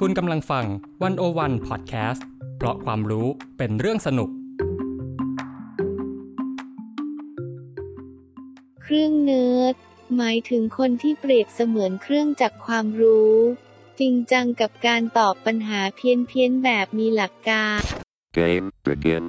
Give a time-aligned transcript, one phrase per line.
[0.00, 0.66] คุณกำลังฟัง
[1.02, 4.30] วันโอวันพอดแคสต์เพราะความรู้เป็นเรื่องสนุก
[8.82, 9.74] เครื่องเนิร์ด
[10.16, 13.36] หมายถึงคนที่เปรียบเสมือนเครื่องจักรความรู้
[14.00, 17.80] จริงจังกับการตอบปัญหาเพี้ยนเพียนๆแบบมีหลักการ
[18.38, 19.22] Game begin.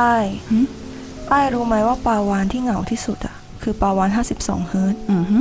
[0.00, 0.26] อ้าย
[1.32, 5.38] อ้ายรู้ไหมว่าปลาวานที่เหงาที่สุดอะคือปลาวาน 52 เฮิรตซ์อือฮึ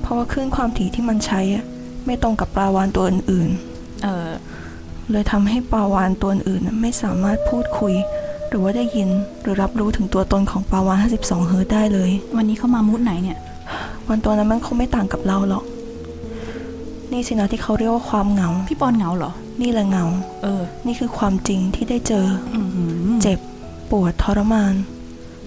[0.00, 1.64] เพราะว่าคลื่นความถี่ที่มันใช้อะ
[2.06, 3.50] ไม่ตรงกับปลาวานตัวอื่น
[4.02, 7.94] เออๆเลยทำให้ปลาวานตัวอื่นๆน่ะไม่สามารถพูดคุย
[8.48, 9.08] หรือว่าได้ยิน
[9.42, 13.38] หรือรับรู้ถึงตัวตนของปลาวาน 52 เฮิรตซ์ได้เลย วันนี้เข้ามามูดไหนเนี่ย
[14.08, 15.64] วันตัวนั้นมันคงไม่ต่างกับเราหรอก
[17.12, 20.04] นี่สินะที่เขาเรียกว่าความเหงา พี่ปอนเหงาเหรอ นี่แหละเหงา
[20.42, 22.26] เออ นี่คือความจริงที่ได้เจอ
[22.56, 22.90] อือหือ
[23.22, 23.38] เจ็บ
[23.90, 24.74] ปวดทรมาน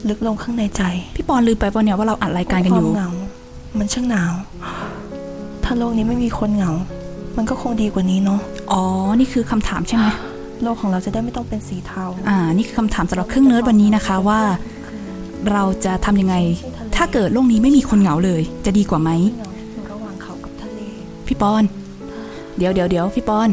[0.10, 0.84] ลึกลงข้างในใจ
[1.16, 3.10] พี่ปอนลืมไปปะเนี่ยว่าเราอัดรายการกันอยู่ ความเหงา
[3.78, 4.34] มันช่างหนาว
[5.64, 6.72] ถ้าโลกนี้ไม่มีคนเหงา
[7.38, 8.40] มันก็คงดีกว่านี้เนาะ
[8.72, 8.84] อ๋อ
[9.20, 10.06] นี่คือคำถามใช่ไหม
[10.64, 14.42] โลกของเราจะได้ไม่ต้องเป็นสีเทาอ่า นี่คือคำถามสำหรับเครื่องเนิร์ดวันนี้นะคะว่า
[15.52, 16.36] เราจะทำยังไง
[16.96, 20.80] ถ้าเกิดโลกนี้ไม่มีคนเหงาเลย จะดีกว่าไหมเหงาอยู่ระหว่างเขากับทะเล
[21.28, 21.64] พี่ปอน
[22.58, 23.50] เดี๋ยวเดี๋ยวเดี๋ยวพี่ปอน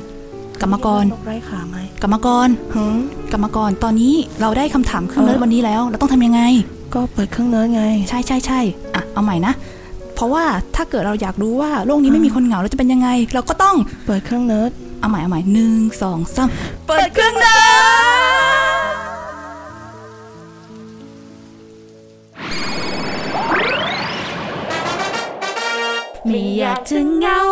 [0.63, 2.97] กรรมกรนกไร้ขาไหมกรรมกรหืม
[3.33, 6.43] กรรมกรตอนนี้เราได้คำถามเครื่องเนิร์ดวันนี้แล้ว เราต้องทำยังไง
[6.95, 8.61] ก็เปิดเครื่องเนิร์ดไง ใช่ใช่ใช่
[8.95, 9.53] อะเอาใหม่นะ
[10.15, 10.45] เพราะว่า
[10.77, 16.49] ถ้าเกิดเราอยากรู้ว่าโลกนี้ไม่มีคนเหงาแล้วจะเป็นยังไง เราก็ต้องเปิดเครื่องเนิร์ดเอาใหม่เอาใหม่หนึ่งสองสาม
[16.89, 18.71] เปิดเครื่องเนิร์ด
[26.27, 27.50] ไม่อยากจะเหงาแล้ว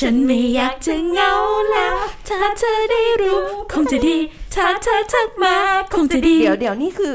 [0.00, 1.32] ฉันไม่อยากจะเหงา
[1.72, 1.96] แล้ว
[2.28, 3.40] ถ้าเธอได้รู้
[3.72, 4.16] คงจะดี
[4.54, 5.56] ถ้าเธอทักมา
[5.94, 7.12] คงจะดี เดี๋ยวเดี๋ยวนี่คือ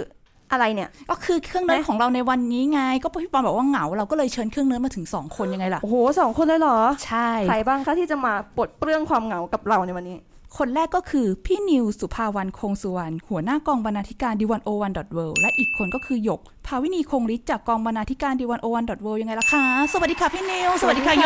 [0.52, 10.18] อะไรเนี่ย ก็คือเครื่องเนิร์ดของเราในวันนี้ไง ก็พี่ปอนบอกว่าเหงา เราก็เลยเชิญเครื่องเนิร์ดมาถึงสองคนยังไงล่ะ โอ้โหสองคนเลยเหรอ ใช่ ใครบ้างคะที่จะมาปลดเปลื้องความเหงากับเราในวันนี้
[10.58, 21.26] คนแรกก็คือพี่นิวสุภาวันคงสุวรรณหัวหน้ากองบรรณาธิการ The101.world และอีกคนก็คือหยก ภาวินีคงฤทธิ์จากกองบรรณาธิการดีวันโอวันดอทเวยังไงล่ะคะ สวัสดีค่ะพี่นิว สวัสดีค่ะโย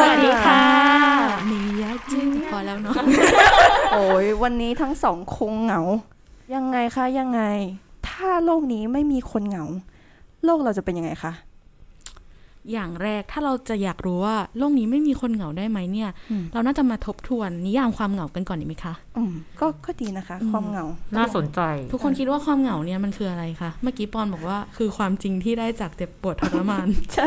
[0.00, 0.62] สวัสดีค่ะ
[1.50, 2.94] มียาจริงพอแล้วเนาะ
[3.92, 5.80] โอ้ยวันนี้ทั้งสองคงเหงา
[6.54, 7.42] ยังไงคะยังไง
[8.08, 9.64] ถ้าโลกนี้ไม่มีคนเหงา
[10.44, 11.32] โลกเราจะเป็นยังไงคะ
[12.72, 20.84] อย่างแรกถ้าเราจะอยากรู้ว่าโลกนี้ไม่มีคนเหงาได้ไหมเนี่ยอืมเราน่าจะมาทบทวนนิยามความเหงากันก่อนดีไหมคะอืมก็ก็ดีนะคะ ความเหงา
[21.16, 21.60] น่าสนใจ
[21.92, 27.26] ทุกคนคิดว่าความเหงาเนี่ยมันคืออะไรคะเมื่อกี้ปอนบอกว่าคือความจริงที่ได้จากเจ็บปวดทรมานใช่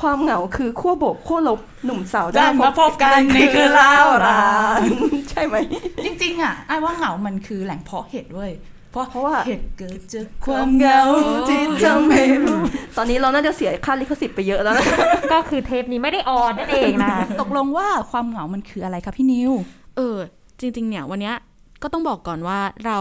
[0.00, 3.94] ความเหงาคือขั้วบวกขั้วลบหนุ่มสาวได้มาพบกันนี่คือเล่า
[4.26, 4.48] ร้า
[4.80, 4.82] น
[5.30, 5.56] ใช่ไหม
[6.04, 8.52] จริงๆอะไอ้ว่าเหงามันคือแหล่งเพาะเห็ดเว้ย
[8.90, 11.00] เพราะเพราะว่าเห็ดเกิดจากคความวามเหเหงางา
[11.48, 12.58] ที่ทำให้รู้
[12.96, 14.86] ตอนนี้เราน่าจะเสียค่าลิขสิทธิ์ไปเยอะแล้วนะ
[15.32, 19.52] ก็คือเทปนี้ไม่ได้ออนนั่นเองนะตกลงว่าความเหงามันคืออะไรคะพี่นิว
[19.96, 20.16] เออ
[20.60, 21.36] จริง ๆ เนี่ยวันเนี้ย
[21.82, 22.98] ก็ต้องบอกก่อนว่าเรา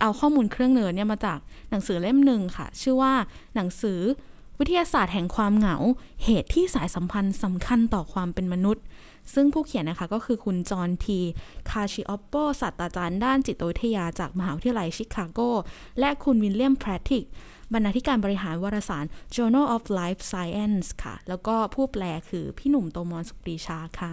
[0.00, 1.38] เอาข้อมูลเครื่องเนิร์ดเนี่ยมาจาก
[1.70, 3.12] หนังสือเล่มหนึ่งค่ะ ชื่อว่า
[3.56, 3.98] หนังสือ
[4.58, 5.76] วิทยาศาสตร์แห่งความเหงา
[6.24, 8.84] เหตุที่สายสัมพันธ์สำคัญต่อความเป็นมนุษย์
[9.34, 11.20] ซึ่งผู้เขียนนะคะก็คือคุณจอห์นที
[11.70, 15.40] คาชิออปโปศาสตราจารย์ด้านจิตวิทยาจากมหาวิทยาลัยชิคาโก
[16.00, 17.24] และคุณวิลเลียมแพรติก
[17.72, 19.04] บรรณาธิการบริหารวารสาร
[19.34, 24.12] Journal of Life Science ค่ะ แล้วก็ผู้แปลคือพี่หนุ่มโตมอนสุปรีชาค่ะ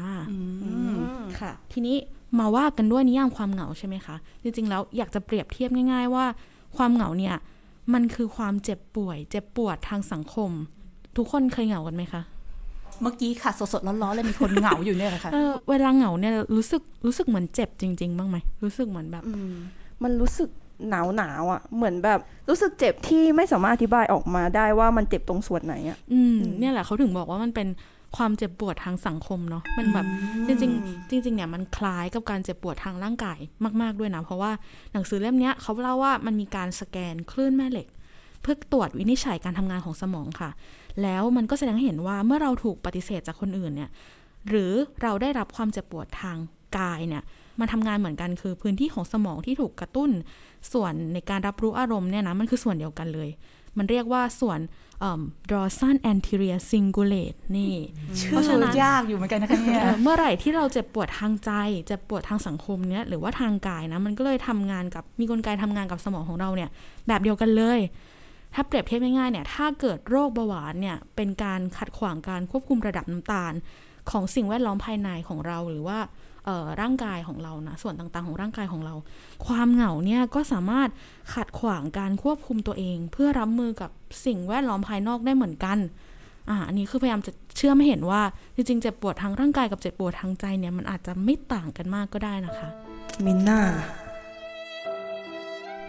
[1.39, 1.97] ค่ะ ทีนี้
[2.39, 6.25] มาว่ากันด้วยนิยามความเหงาใช่ไหมคะ จริงๆ แล้วอยากจะเปรียบเทียบง่าย ๆ ว่า
[6.77, 7.35] ความเหงาเนี่ย
[7.93, 10.51] มันคือความเจ็บป่วย เจ็บปวดทางสังคม
[11.17, 12.21] ทุกคนเคยเหงากันไหมคะ
[13.03, 19.53] เมื่อกี้ค่ะ สดๆร้อนๆเลยมีคนเหงาอยู่เนี่ยแหละค่ะเออเวลาเหงาเนี่ยรู้สึกรู้สึกเหมือนเจ็บจริง ๆ บ้างไหมรู้สึกเหมือนแบบอืม
[20.03, 20.49] มันรู้สึก
[20.89, 22.19] หนาวหนาวๆอะ เหมือนแบบ
[22.49, 27.67] รู้สึกเจ็บที่ไม่สามารถอธิบายออกมาได้ว่ามันเจ็บตรงส่วนไหนอะอืมเนี่ยแหละเขาถึงบอกว่ามันเป็น
[28.17, 30.05] ความเจ็บปวดทางสังคมเนาะมันแบบ
[30.47, 33.39] จริงๆจริงๆเนี่ยมันคล้ายกับการเจ็บปวดทางร่างกาย
[33.81, 34.51] มาก ๆด้วยนะ เพราะว่า
[34.93, 37.87] หนังสือเล่มเนี้ยเขาเล่าว่ามันมีการสแกนคลื่นแม่เหล็ก
[38.43, 40.49] เพื่อตรวจวินิจฉัยการทำงานของสมองค่ะ
[41.01, 43.89] แล้วมันก็แสดงให้เห็นว่าเมื่อเราถูกปฏิเสธจากคนอื่นเนี่ย
[44.49, 46.37] หรือเราได้รับความเจ็บปวดทาง
[46.77, 47.23] กายเนี่ย
[47.59, 50.09] มันทำงานเหมือนกันคือพื้นที่ของสมองที่ถูกกระตุ้น
[50.73, 53.29] ส่วนในการรับรู้อารมณ์เนี่ยนะมันคือส่วนเดียวกันเลย
[53.77, 54.59] มันเรียกว่าส่วน
[54.99, 57.73] เอ่อ dorsal anterior cingulate นี่
[58.27, 61.51] เพราะฉะนั้นยากอยู่เหมือนกันนะคะเนี่ยเอ่อเมื่อไหร่ที่เราเจ็บปวดทางใจ
[61.87, 66.69] เจ็บปวดทางสังคมเนี่ยหรือว่าทางกายนะ มันก็เลยทำงานกับมีกลไกทำงานกับสมองของเราเนี่ย
[67.07, 67.79] แบบเดียวกันเลย
[68.53, 73.53] ถ้าเปรียบเทียบง่ายๆเนี่ยถ้าเกิดโรคเบาหวานเนี่ยเป็นการขัดขวางการควบคุมระดับน้ำตาล
[74.11, 75.99] ของสิ่งแวดล้อมภายในของเราหรือว่า
[76.45, 78.95] เอ่อร่างกายของเรานะส่วนต่างๆของร่างกายของเรา
[79.45, 80.89] ความเหงาเนี่ยก็สามารถ
[81.33, 83.91] ขัดขวางการควบคุมตัวเอง เพื่อรับมือกับ
[84.25, 85.77] สิ่งแวดล้อมภายนอกได้เหมือนกัน
[86.49, 88.21] อ่าอันนี้คือพยายามจะเชื่อไม่เห็นว่า
[88.55, 92.69] จริงๆเจ็บปวดทางร่างกายกับเจ็บปวดทางใจเนี่ยมันอาจจะไม่ต่างกันมากก็ได้นะคะ
[93.25, 93.59] มินน่า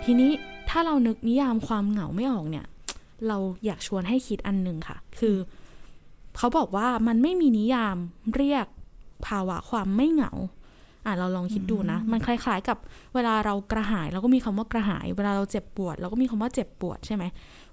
[0.04, 0.32] ทีนี้
[0.76, 2.66] ถ้าเรานึกนิยามความเหงาไม่ออกเนี่ย
[3.28, 5.36] เราอยากชวนให้คิดอันหนึ่งค่ะ คือ
[6.36, 7.96] เขาบอกว่ามันไม่มีนิยาม
[8.36, 8.66] เรียก
[9.26, 10.32] ภาวะความไม่เหงา
[11.06, 12.78] อะเราลองคิดดูนะ มันคล้าย ๆ กับ
[13.14, 17.24] เวลาเรากระหายเราก็มีคำว่ากระหาย เวลาเราเจ็บปวด เราก็มีคำว่าเจ็บปวดใช่ไหม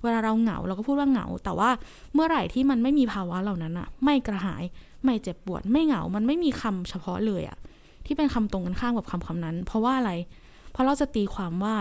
[0.04, 1.69] เวลาเราเหงาเราก็พูดว่าเหงา แต่ว่า
[2.13, 4.63] เมื่อไหร่ที่มันไม่มีภาวะเหล่านั้นอะไม่กระหาย
[5.04, 7.57] ไม่เจ็บปวด ไม่เหงา มันไม่มีคำเฉพาะเลยอะ
[8.06, 10.12] ที่เป็นคำตรงกันข้ามกับคำคำนั้น เพราะว่าอะไร
[10.71, 11.75] เพราะเราจะตีความว่า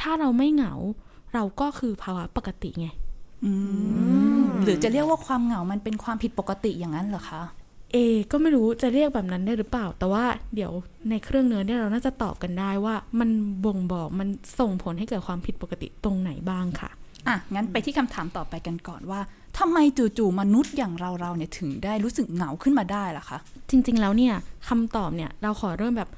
[0.00, 0.72] ถ้าเราไม่เหงา
[1.34, 2.88] เราก็คือภาวะปกติไง
[3.44, 3.52] อื
[4.40, 7.42] มหรือจะเรียกว่าความเหงามันเป็นความผิดปกติอย่างนั้นเหรอคะ
[7.92, 7.96] เอ
[8.30, 10.24] ก็ไม่รู้จะเรียกแบบนั้นได้หรือเปล่า แต่ว่า
[10.54, 10.72] เดี๋ยว
[11.10, 13.30] ในเครื่องเนื้อเนี่ยเราน่าจะตอบกันได้ว่า มัน
[13.64, 14.28] บ่งบอกมัน
[14.60, 16.90] ส่งผลให้เกิดความผิดปกติตรงไหนบ้างค่ะ
[17.28, 19.20] อะงั้นไปที่คำถามต่อไปกันก่อนว่า
[19.58, 19.78] ทำไม
[20.18, 23.38] จู่ๆมนุษย์อย่างเราเราๆเนี่ยถึงได้รู้สึกเหงาขึ้นมาได้ล่ะคะ
[23.70, 24.34] จริงๆแล้วเนี่ย
[24.68, 26.10] คำตอบเนี่ยเราขอเริ่มแบบ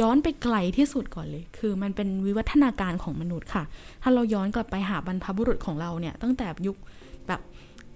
[0.00, 3.64] ย้อนไปไกลที่สุดก่อนเลย คือมันเป็นวิวัฒนาการของมนุษย์ค่ะ
[4.02, 6.76] ถ้าเราย้อนกลับไปหาบรรพบุรุษของเราเนี่ยตั้งแต่ยุค
[7.26, 7.40] แบบ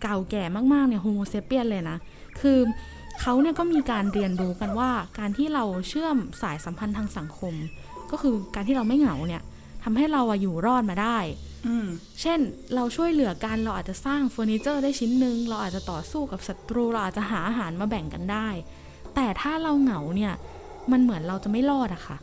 [0.02, 1.96] เก่าแก่มากๆเนี่ย Homo sapien เลยนะ
[2.40, 2.58] คือ
[3.20, 7.54] เขาเนี่ยก็มีการเรียนรู้กันว่าการที่เราเชื่อมสายสัมพันธ์ทางสังคม
[8.10, 9.42] ก็คือการที่เราไม่เหงาเนี่ย
[9.84, 11.18] ทำให้เราอะอยู่รอดมาได้
[11.66, 11.86] อืม
[12.20, 12.38] เช่น
[12.74, 18.48] เราช่วยเหลือกันเราอาจจะสร้างเฟอร์นิเจอร์ได้ชิ้นหนึ่งเราอาจจะต่อสู้กับศัตรูเราอาจจะหาอาหารมาแบ่งกันได้
[19.14, 20.32] แต่ถ้าเราเหงาเนี่ย
[20.92, 22.16] มันเหมือนเราจะไม่รอดอะค่ะ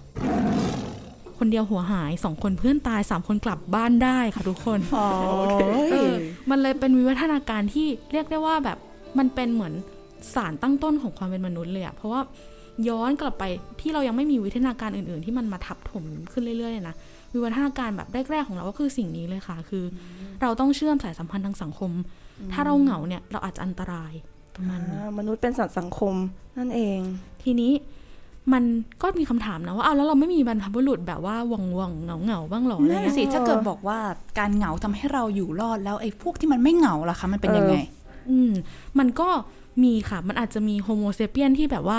[1.37, 5.07] คนเดียวหัวหายสองคนเพื่อนตายสามคนกลับบ้านได้ค่ะทุกคนอ๋อ
[5.91, 6.11] เออ
[6.49, 8.77] มันเลยเป็นวิวัฒนาการที่เรียกได้ว่าแบบ
[9.17, 9.73] มันเป็นเหมือน
[10.35, 12.21] สารตั้งต้นของความเป็นมนุษย์เลยอะเพราะว่า
[12.89, 13.43] ย้อนกลับไป
[13.81, 16.95] ที่เรายังไม่มีวิวัฒนาการอื่น ๆ ที่มันมาทับถมขึ้นเรื่อยๆเลยนะ
[17.33, 19.83] วิวัฒนาการแบบแรก ๆ ของเราก็คือสิ่งนี้เลยค่ะ คือ
[20.41, 21.91] เราต้องเชื่อมสายสัมพันธ์ทางสังคม
[22.53, 24.13] ถ้าเราเหงาเนี่ยเราอาจจะอันตราย
[24.55, 26.13] ประมาณนี้อ่ามนุษย์เป็นสัตว์สังคม
[26.57, 26.99] นั่นเอง
[27.43, 27.71] ทีนี้
[28.53, 28.63] มัน
[29.01, 33.99] ก็มีคำถามนะว่าอ้าวแล้วเราไม่มีบรรพบุรุษแบบว่าหว่องหว่องเหงาเหงาๆบ้างเหรออะไรนั่นเงี้ยสิถ้าเกิดบอกว่า
[34.39, 37.75] การเหงาทำให้เราอยู่รอดแล้วไอ้พวกที่มันไม่เหงาล่ะคะมันเป็นยังไง
[38.29, 38.51] อืม
[38.99, 39.29] มันก็
[39.83, 41.97] มีค่ะ มันอาจจะมี Homo sapien ที่แบบว่า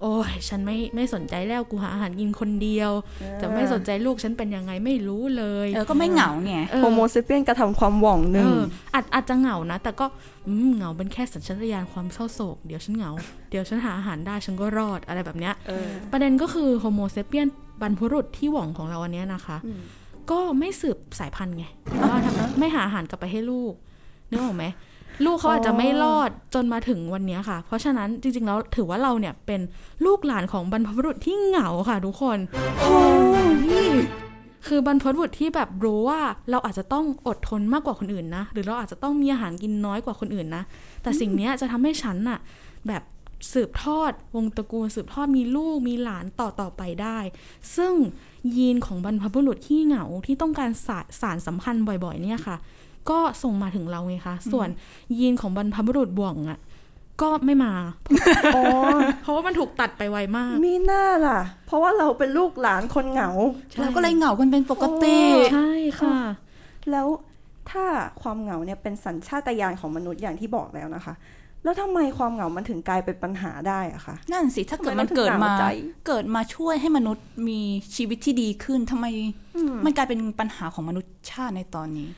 [0.00, 2.92] โอ้ยฉันไม่ไม่สนใจแล้วกูหาอาหารกินคนเดียว
[3.40, 8.58] จะไม่สนใจลูกฉันเป็นยังไงไม่รู้เลยเออก็ไม่เหงาไงเออ Homo sapien กระทำความหว่องหนึ่ง เออ
[8.94, 10.06] อาจอาจจะเหงานะ แต่ก็
[10.46, 13.12] อืมเหงาเป็นแค่สัญชาตญาณความเศร้าโศก เดี๋ยวฉันเหงา
[13.50, 17.46] เดี๋ยวฉันหาอาหารได้ฉันก็รอดอะไรแบบเนี้ยเออประเด็นก็คือโฮโมเซเปียน
[17.80, 19.80] บรรพบุรุษที่หว่องของเราอันเนี้ยนะคะอืม
[20.30, 23.72] ก็ไม่สืบสายพันธุ์ไงเพราะว่าทำไม่หาอาหารกลับไปให้ลูก
[24.30, 24.64] นึกออกไหม
[25.24, 29.60] ลูกเขาอาจจะไม่รอดจนมาถึงวันนี้ค่ะ เพราะฉะนั้นจริงๆแล้วถือว่าเราเนี่ยเป็น
[30.06, 32.38] ลูกหลานของบรรพบุรุษที่เหงาค่ะทุกคน
[32.80, 32.98] โอ้
[33.44, 33.90] ย
[34.66, 36.20] คือบรรพบุรุษที่แบบรู้ว่า
[36.50, 40.62] เราอาจจะต้องอดทนมากกว่าคนอื่นนะ หรือเราอาจจะต้องมีอาหารกินน้อยกว่าคนอื่นนะ
[41.02, 42.38] แต่สิ่งนี้จะทำให้ฉันน่ะ
[42.88, 43.02] แบบ
[43.52, 47.18] สืบทอดวงตระกูลสืบทอดมีลูกมีหลานต่อต่อไปได้
[47.76, 47.92] ซึ่ง
[48.56, 52.56] ยีนของบรรพบุรุษที่เหงาที่ต้องการสาสารสัมพันธ์บ่อยๆ เนี่ยค่ะ
[53.10, 54.68] ก็ส่งมาถึงเราไงคะ ส่วน
[55.18, 56.58] ยีนของบรรพบุรุษบ่วงอะ
[57.22, 57.72] ก็ไม่มา
[58.56, 58.62] อ๋อ
[59.22, 63.30] เพราะว่ามันถูกตัดไปไวมาก มีหน้าล่ะ เพราะว่าเราเป็นลูกหลานคนเหงา
[63.80, 65.18] เราก็เลยเหงากันเป็นปกติ
[65.52, 65.70] ใช่
[66.00, 66.18] ค่ะ
[66.90, 67.06] แล้ว
[67.70, 67.84] ถ้า
[68.22, 71.14] ความเหงาเนี่ยเป็นสัญชาตญาณของมนุษย์อย่างที่บอกแล้วนะคะ
[71.64, 75.64] แล้วทำไมความเหงามันถึงกลายเป็นปัญหาได้อะคะนั่นสิถ้าเกิดทำไมมันเกิดมาเราถึงเหงาใจ
[76.06, 77.60] เกิดมาช่วยให้มนุษย์มี
[77.96, 79.06] ชีวิตที่ดีขึ้นทำไม
[79.84, 82.08] มันกลายเป็นปัญหาของมนุษย์ชาติในตอนนี้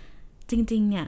[0.50, 1.06] จริง ๆ เนี่ย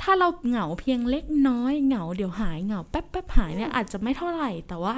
[0.00, 4.94] ถ้าเราเหงาเพียงเล็กน้อยเหงาเดี๋ยวหายเหงาแป๊บแป๊บหายเนี่ยอาจจะไม่เท่าไหร่ แต่ว่า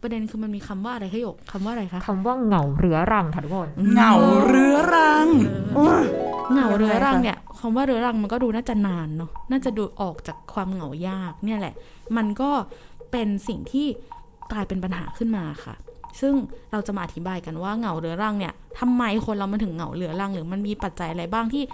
[0.00, 4.12] ประเด็นคือมันมีคำว่าอะไรขยกคำว่าอะไรคะคำว่าเหงาเรื้อรังค่ะทุกคนเหงา
[4.46, 5.28] เรื้อรัง
[6.52, 11.74] เหงาเรื้อรังเนี่ยคำว่าเรื้อรังมันก็ดูน่าจะนานเนาะน่าจะดูออกจากความเหงายากเนี่ยแหละ
[12.16, 12.50] มันก็
[13.10, 13.86] เป็นสิ่งที่
[14.52, 15.74] กลายเป็นปัญหาขึ้นมาค่ะ
[16.20, 16.34] ซึ่ง
[16.72, 21.64] เราจะมาอธิบายกันว่าเหงาเรื้อรังเนี่ยทำไมคนเรามันถึงเหงาเรื้อรัง หรือมันมีปัจจัยอะไรบ้างที่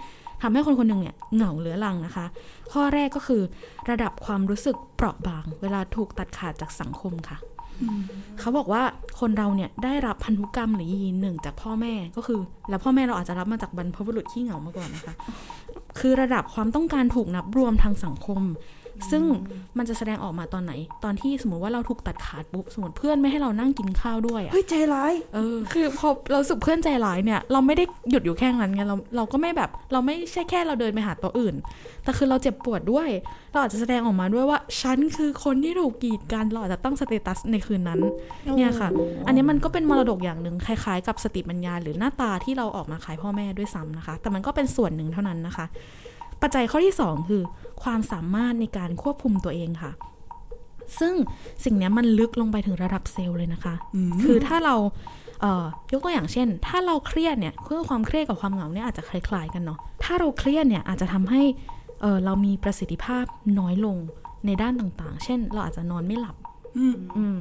[0.41, 2.25] ทำให้คนคนหนึ่งเนี่ยเหงาเรื้อรังนะคะ
[2.71, 3.41] ข้อแรกก็คือ
[3.89, 7.37] ระดับความรู้สึกเปราะบาง เวลาถูกตัดขาดจากสังคมค่ะ
[8.39, 8.83] เขาบอกว่า
[9.19, 12.39] คนเราเนี่ยได้รับพันธุกรรมหรือยีนหนึ่งจากพ่อแม่ก็คือ
[12.69, 15.13] แล้วพ่อแม่เราอาจจะรับมาจากบรรพบุรุษที่เหงามาก่อนนะคะ
[15.99, 18.41] คือระดับความต้องการถูกนับรวมทางสังคม
[19.11, 19.23] ซึ่ง
[19.77, 20.73] มันจะแสดงออกมาตอนไหน
[21.03, 31.55] ตอนที่สมมติว่าเราถูกตัดขาดปุ๊บสมมติเพื่อนไม่ให้เรานั่งกินข้าวด้วยอะเฮ้ยใจร้ายเออคือพอเรารู้สึกเพื่อนใจร้ายเนี่ย เราไม่ได้หยุดอยู่แค่นั้นไงเราเราก็ไม่แบบ เราไม่ใช่แค่เราเดินไปหาตัวอื่น
[32.03, 33.09] แต่คือเราเจ็บปวดด้วย
[33.51, 37.99] เราอาจจะแสดงออกมาด้วยว่าฉันคือคนที่ถูกกีดกันเราอาจจะตั้งสเตตัสในคืนนั้น
[38.57, 38.89] เนี่ยค่ะ
[39.27, 45.65] อันนี้มันก็เป็นมรดกอย่างหนึ่งคล้าย ๆ กับสติปัญญาหรือหน้าตาที่เราออกมาขายพ่อแม่ด้วยซ้ำนะคะ แต่มันก็เป็นส่วนหนึ่งเท่านั้นนะคะ
[46.45, 47.41] ปัจจัยข้อที่สองคือ
[47.83, 49.91] ความสามารถในการควบคุมตัวเองค่ะ
[50.99, 51.13] ซึ่ง
[51.63, 53.73] สิ่งเนี้ยมันลึกลงไปถึงระดับเซลล์เลยนะคะ
[54.23, 54.75] คือถ้าเรา
[55.41, 61.41] เอ่อยกตัวอย่างเช่น ถ้าเราเครียดเนี่ยคือความเครียดกับความเหงาเนี่ยอาจจะคล้ายๆกันเนาะถ้าเราเครียดเนี่ยอาจจะทำให้
[62.01, 63.25] เออเรามีประสิทธิภาพ
[63.59, 63.97] น้อยลง
[64.45, 66.35] ในด้านต่างๆ เช่น เราอาจจะนอนไม่หลับ
[66.77, 66.85] อื
[67.33, 67.35] ม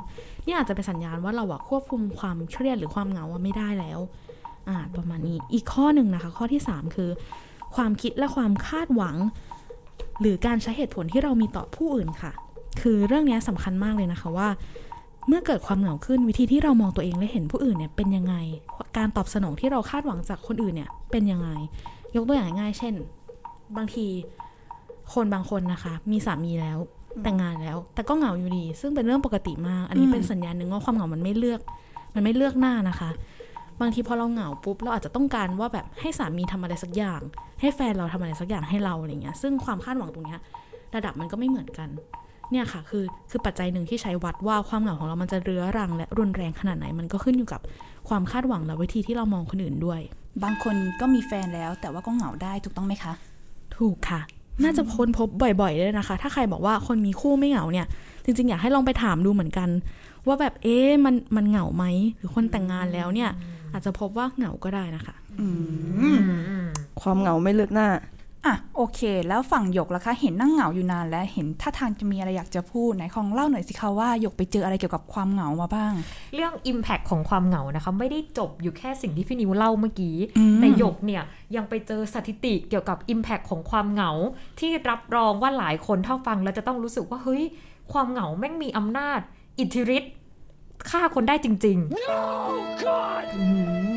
[0.47, 4.01] นี่อาจจะเป็นสัญญาณว่าเราอะควบคุมความเครียดหรือความเหงาอะไม่ได้แล้ว
[4.69, 7.11] อ่า ประมาณนี้ อีกข้อหนึ่งนะคะ ข้อที่สามคือ
[7.75, 9.17] ความคิดและความคาดหวัง
[10.21, 12.33] หรือการใช้เหตุผลที่เรามีต่อผู้อื่นค่ะ
[12.81, 14.49] คือเรื่องเนี้ยสำคัญมากเลยนะคะว่า
[15.29, 18.35] เมื่อเกิดความเหงาขึ้นวิธีที่เรามองตัวเองและเห็นผู้อื่นเนี่ยเป็นยังไง
[18.97, 21.49] การตอบสนองที่เราคาดหวังจากคนอื่นเนี่ยเป็นยังไง
[22.17, 22.95] ยกตัวอย่างง่ายๆเช่น
[23.77, 24.07] บางที
[25.15, 26.79] คนบางคนนะคะ มีสามีแล้ว
[27.23, 31.61] แต่งงานแล้ว แต่ก็เหงาอยู่ดี ซึ่งเป็นเรื่องปกติมาก อันนี้เป็นสัญญาณหนึ่งว่าความเหงามันไม่เลือก
[32.15, 33.11] มันไม่เลือกหน้านะคะ
[33.81, 37.21] บางทีพอเราเหงาปุ๊บเราอาจจะต้องการว่าแบบให้สามีทำอะไรสักอย่าง
[37.61, 40.41] ให้แฟนเราทำอะไรสักอย่างให้เราอะไรเงี้ยซึ่งความคาดหวังตรงเนี้ย
[40.95, 41.89] ระดับมันก็ไม่เหมือนกัน
[42.51, 47.61] เนี่ยค่ะคือคือปัจจัยหนึ่งที่ใช้วัดว่าความเหงาของเรามันจะเรื้อรัง และรุนแรงขนาดไหนมันก็ขึ้นอยู่กับ
[48.09, 50.01] ความคาดหวังและวิธีที่เรามองคนอื่นด้วย
[50.43, 53.13] บางคนก็มีแฟนแล้วแต่ว่าก็เหงาได้ถูกต้องไหมคะ
[53.77, 54.21] ถูกค่ะ
[54.63, 55.29] น่าจะค้นพบ
[55.61, 57.87] บ่อยๆเลยนะคะ ถ้าใครบอกว่าคนมีคู่ไม่เหงาเนี่ย
[58.25, 59.69] จริงๆ อยากให้ลองไปถามดูเหมือนกัน
[60.27, 61.85] ว่าแบบเอ๊ะมันมันเหงาไหม
[62.17, 63.31] หรือคนแต่งงานแล้วเนี่ย
[63.75, 65.15] อาจจะพบว่าเหงาก็ได้นะคะ
[67.01, 67.89] ความเหงาไม่เลือกหน้า
[68.47, 75.93] อะโอเค แล้วฝั่งหยกล่ะคะ เห็นนั่งเหงาอยู่นานแล้วเห็นท่าทางจะมีอะไรอยากจะพูดไหนคองเล่าหน่อยสิคะว่าหยกไปเจออะไรเกี่ยวกับความเหงามาบ้าง
[76.35, 81.23] เรื่อง Impact ของความเหงานะคะ ไม่ได้จบอยู่แค่สิ่งที่พี่นิวเล่าเมื่อกี้อืมแต่หยกเนี่ย
[81.57, 84.11] ยังไปเจอสถิติเกี่ยวกับ Impact ของความเหงา
[84.61, 87.43] ที่รับรองว่าหลายคนเท่าฟังแล้วจะต้องรู้สึกว่าเฮ้ย
[87.93, 89.21] ความเหงาแม่งมีอำนาจ
[89.59, 90.13] อิทธิฤทธิ์
[90.91, 91.79] ฆ่าคนได้จริง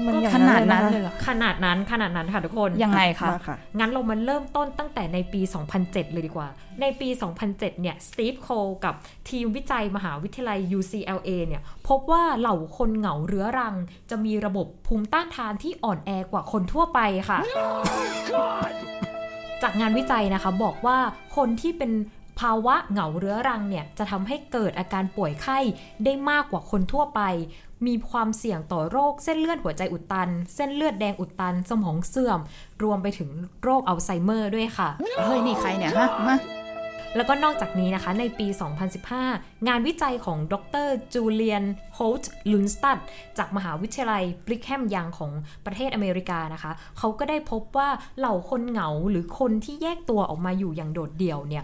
[0.07, 5.41] มันอย่างขนาดนั้นะเลยเหรอๆขนาดนั้นขนาดนั้นค่ะทุกคน ยังไงคะมาค่ะงั้นเรามาเริ่มต้นตั้งแต่ในปี
[5.77, 6.48] 2007 เลยดีกว่า
[6.81, 7.10] ในปี
[7.46, 8.93] 2007 เนี่ย สตีฟโคลกับ
[9.29, 13.75] ทีมวิจัยมหาวิทยาลัย UCLA เนี่ย พบว่าเหล่าคนเหงาเรื้อรัง
[14.10, 17.39] จะมีระบบภูมิต้านทานที่อ่อนแอกว่าคนทั่วไปค่ะ
[19.63, 20.98] จากงานวิจัยนะคะบอกว่า
[21.38, 21.91] คนที่เป็น
[22.39, 25.60] ภาวะเหงาเรื้อรังเนี่ยจะทำให้เกิดอาการป่วยไข้
[26.03, 27.22] ได้มากกว่าคนทั่วไป
[27.88, 32.39] มีความเสี่ยงต่อโรคเส้นเลือดหัวใจอุดตัน เส้นเลือดแดงอุดตัน สมองเสื่อม
[32.84, 33.29] รวมไปถึง
[33.63, 34.89] โรคอัลไซเมอร์ด้วยค่ะ
[35.25, 36.38] เฮ้ย นี่ใครเนี่ยฮะมา
[37.15, 38.48] แล้วก็นอกจากนี้นะคะในปี
[39.08, 41.63] 2015 งานวิจัยของดรจูเลียน
[41.96, 43.00] โฮลต์ลุนสตัด
[43.38, 45.32] จากมหาวิทยาลัยบริกแฮมยังของ
[45.65, 47.89] ประเทศอเมริกานะคะ เขาก็ได้พบว่า
[48.20, 51.63] เหล่าคนเหงาหรือคนที่แยกตัวออกมาอยู่อย่างโดดเดี่ยวเนี่ย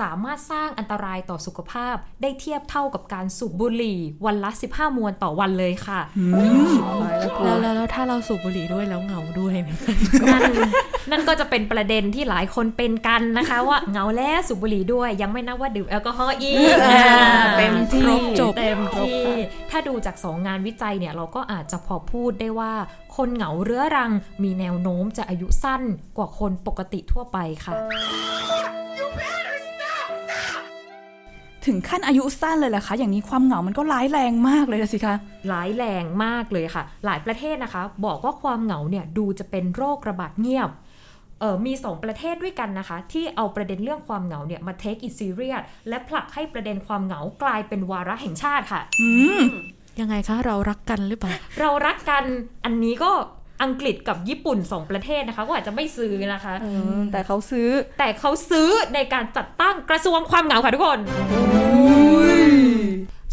[0.00, 6.00] สามารถสร้างอันตรายต่อสุขภาพได้เทียบเท่ากับการสูบบุหรี่ วันละ 15 มวนต่อวันเลยค่ะ
[7.44, 9.78] แล้วแล้วแล้วถ้าเราสูบบุหรี่ด้วยแล้วเหงาด้วยเนี่ย
[10.28, 10.42] นั่น
[11.10, 17.14] นั่นก็จะเป็นประเด็นที่หลายคนเป็นกันนะคะ ว่าเหงาแล้วสูบบุหรี่ด้วย ยังไม่นับว่าดื่มแอลกอฮอล์อีกอ่า
[17.58, 19.20] เต็มที่ครบจบเต็มที่
[19.70, 22.72] ถ้าดูจากสองงานวิจัยเนี่ยเราก็อาจจะพอพูดได้ว่า
[23.16, 25.82] คนเหงาเรื้อรังมีแนวโน้มจะอายุสั้น
[26.16, 27.74] กว่าคนปกติทั่วไปค่ะ
[31.66, 35.14] ถึงขั้นอายุสั้นเลยแหละคะ อย่างนี้ความเหงามันก็ร้ายแรงมากเลยละสิคะ
[35.52, 40.70] ร้ายแรงมากเลยค่ะ หลายประเทศนะคะ บอกว่าความเหงาเนี่ยดูจะเป็นโรคระบาดเงียบ
[41.40, 48.80] เออมี 2 ประเทศด้วยกันนะคะ ที่เอาประเด็นเรื่องความเหงาเนี่ยมา take it serious และผลักให้ประเด็นความเหงากลายเป็นวาระแห่งชาติค่ะ
[50.00, 52.24] ยังไงคะ เรารักกันหรือเปล่า เรารักกัน
[52.64, 53.10] อันนี้ก็
[53.64, 56.66] อังกฤษกับญี่ปุ่น2ประเทศนะคะ ก็อาจจะไม่ซื้อนะคะเอ
[56.98, 57.68] อแต่เขาซื้อ
[57.98, 61.00] แต่เขาซื้อในการจัดตั้งกระทรวงความเหงาค่ะทุกคน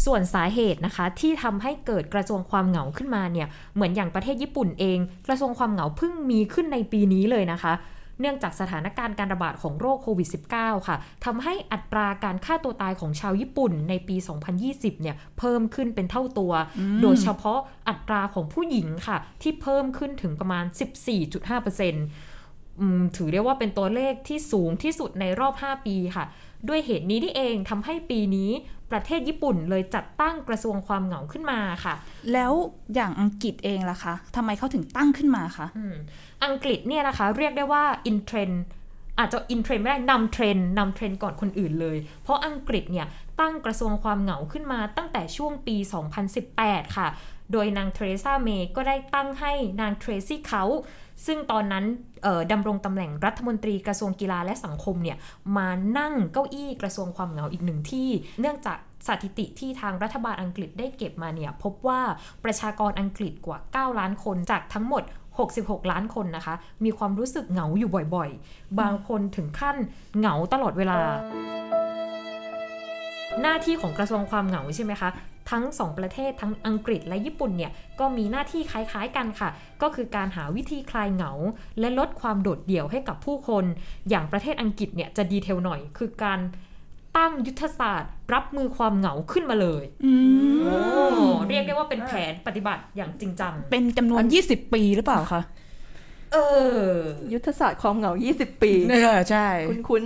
[0.06, 4.98] ส่วนสาเหตุนะคะที่ทำให้เกิดกระทรวงความเหงาขึ้นมาเนี่ยเหมือนอย่างประเทศญี่ปุ่นเอง
[5.28, 7.72] กระทรวงความเหงาเพิ่งมีขึ้นในปีนี้เลยนะคะ
[8.20, 14.16] เนื่องจากสถานการณ์การระบาดของโรคโควิด -19 ค่ะทำให้อัตราการฆ่าตัวตายของชาวญี่ปุ่นในปี
[14.58, 16.52] 2020 เนี่ยเพิ่มขึ้นเป็นเท่าตัว
[17.02, 20.64] โดยเฉพาะอัตราของผู้หญิงค่ะ ที่เพิ่มขึ้นถึงประมาณ
[21.52, 26.24] 14.5%อืมถือได้ว่าเป็นตัวเลขที่สูงที่สุดในรอบ 5 ปีค่ะ
[26.68, 28.50] ด้วยเหตุนี้นี่เองทำให้ปีนี้
[28.92, 31.94] ประเทศญี่ปุ่นเลยจัดตั้งกระทรวงความเหงาขึ้นมาค่ะ
[32.32, 32.52] แล้ว
[32.94, 35.94] อย่างอังกฤษเองล่ะคะทำไมเขาถึงตั้งขึ้นมาคะอืม
[36.44, 38.56] อังกฤษเนี่ยนะคะ เรียกได้ว่า in trend
[39.18, 43.06] อาจจะ in trend ไม่ได้นำเทรนด์นำเทรนด์ก่อนคนอื่นเลย เพราะอังกฤษเนี่ย
[43.40, 45.76] ตั้งกระทรวงความเหงาขึ้นมาตั้งแต่ช่วงปี
[46.36, 47.08] 2018 ค่ะ
[47.52, 50.64] โดยนางเทเรซาเมย์ก็ได้ตั้งให้นางเทรซี่เคราช์
[51.26, 51.84] ซึ่งตอนนั้น
[52.52, 55.16] ดำรงตำแหน่งรัฐมนตรีกระทรวงกีฬาและสังคมเนี่ย
[55.56, 58.08] มานั่งเก้าอี้กระทรวงความเหงาอีกหนึ่งที่
[58.40, 62.00] เนื่องจากสถิติที่ทางรัฐบาลอังกฤษได้เก็บมาเนี่ยพบว่า
[62.44, 65.02] ประชากรอังกฤษกว่า 9 ล้านคนจากทั้งหมด
[65.48, 66.54] 66 ล้านคนนะคะ
[66.84, 69.76] มีความรู้สึกเหงาอยู่บ่อยๆ บางคนถึงขั้น
[70.18, 70.98] เหงาตลอดเวลา
[73.42, 75.10] หน้าที่ของกระทรวงความเหงาใช่ไหมคะ
[75.50, 79.50] ทั้ง 2 ประเทศทั้งอังกฤษและญี่ปุ่นเนี่ยก็มีหน้าที่คล้ายๆกันค่ะ
[79.82, 81.32] ก็คือการหาวิธีคลายเหงา
[81.80, 83.64] และลดความโดดเดี่ยวให้กับผู้คน
[84.08, 86.40] อย่างประเทศอังกฤษเนี่ยจะดีเทลหน่อย คือการ
[87.16, 89.84] ตั้งยุทธศาสตร์ รับมือความเหงาขึ้นมาเลย
[90.62, 90.76] โอ้
[91.48, 95.42] เรียกได้ว่าเป็นแผนปฏิบัติอย่างจริงจัง เป็นจำนวน 20 ปีหรือเปล่าคะ
[96.32, 96.36] เอ
[96.76, 96.88] อ
[97.32, 99.46] ยุทธศาสตร์ความเหงา 20 ปีเออใช่
[99.88, 100.02] คุ้น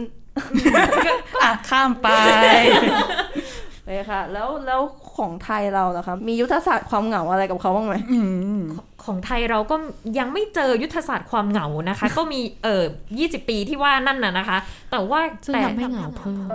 [1.43, 4.81] อะข้ามไปๆเลยค่ะ แล้วแล้ว
[5.19, 8.21] ของไทยเราล่ะคะมียุทธศาสตร์ความเหงาอะไรกับเขาบ้างไหมอื
[8.59, 8.63] ม
[9.05, 9.77] ของไทยเราก็
[10.19, 12.85] ยังไม่เจอยุทธศาสตร์ความเหงานะคะ ก็มีเออ
[13.17, 14.59] 20 ปีที่ว่านั่นน่ะนะคะ
[14.91, 16.47] แต่ว่าซึ่งแต่ทำให้เหงาเพิ่ม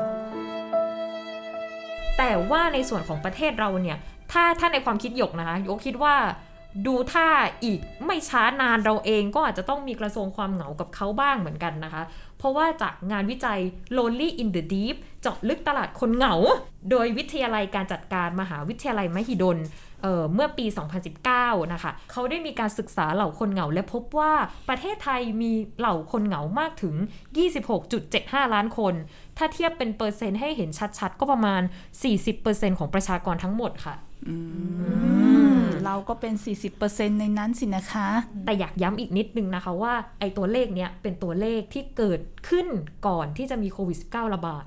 [2.17, 3.97] แต่ว่าในส่วนของประเทศเราเนี่ย
[4.31, 6.15] ถ้าถ้าในความคิดหยกนะคะหยกคิดว่า
[6.85, 7.27] ดูถ้า
[7.63, 12.03] อีกไม่ช้านานเราเองก็อาจจะต้องมีกระทรวงความเหงากับเขาบ้างเหมือนกันนะคะ
[12.37, 13.59] เพราะว่าจากงานวิจัย
[13.97, 16.35] Lonely in the Deep เจาะลึกตลาดคนเหงา
[16.91, 19.57] โดยวิทยาลัยการจัดการมหาวิทยาลัยมหิดล
[20.01, 20.65] เเมื่อปี
[21.19, 24.33] 2019 นะคะ เขาได้มีการศึกษาเหล่าคนเหงาและพบว่า
[24.69, 26.95] ประเทศไทยมีเหล่าคนเหงามากถึง
[27.75, 28.93] 26.75 ล้านคน
[29.37, 31.61] ถ้าเทียบเป็นเปอร์เซ็นต์ให้เห็นชัดๆ ก็ประมาณ
[32.19, 33.95] 40%ของประชากรทั้งหมดค่ะ
[35.85, 36.33] เราก็เป็น
[36.77, 38.07] 40%ในนั้นสินะคะ
[38.45, 42.67] แต่อยากย้ำอีกนิดนึงนะคะว่าไอ้ตัวเลขเนี้ยเป็นตัวเลขที่เกิดขึ้น
[43.07, 44.65] ก่อนที่จะมีโควิด -19 ระบาด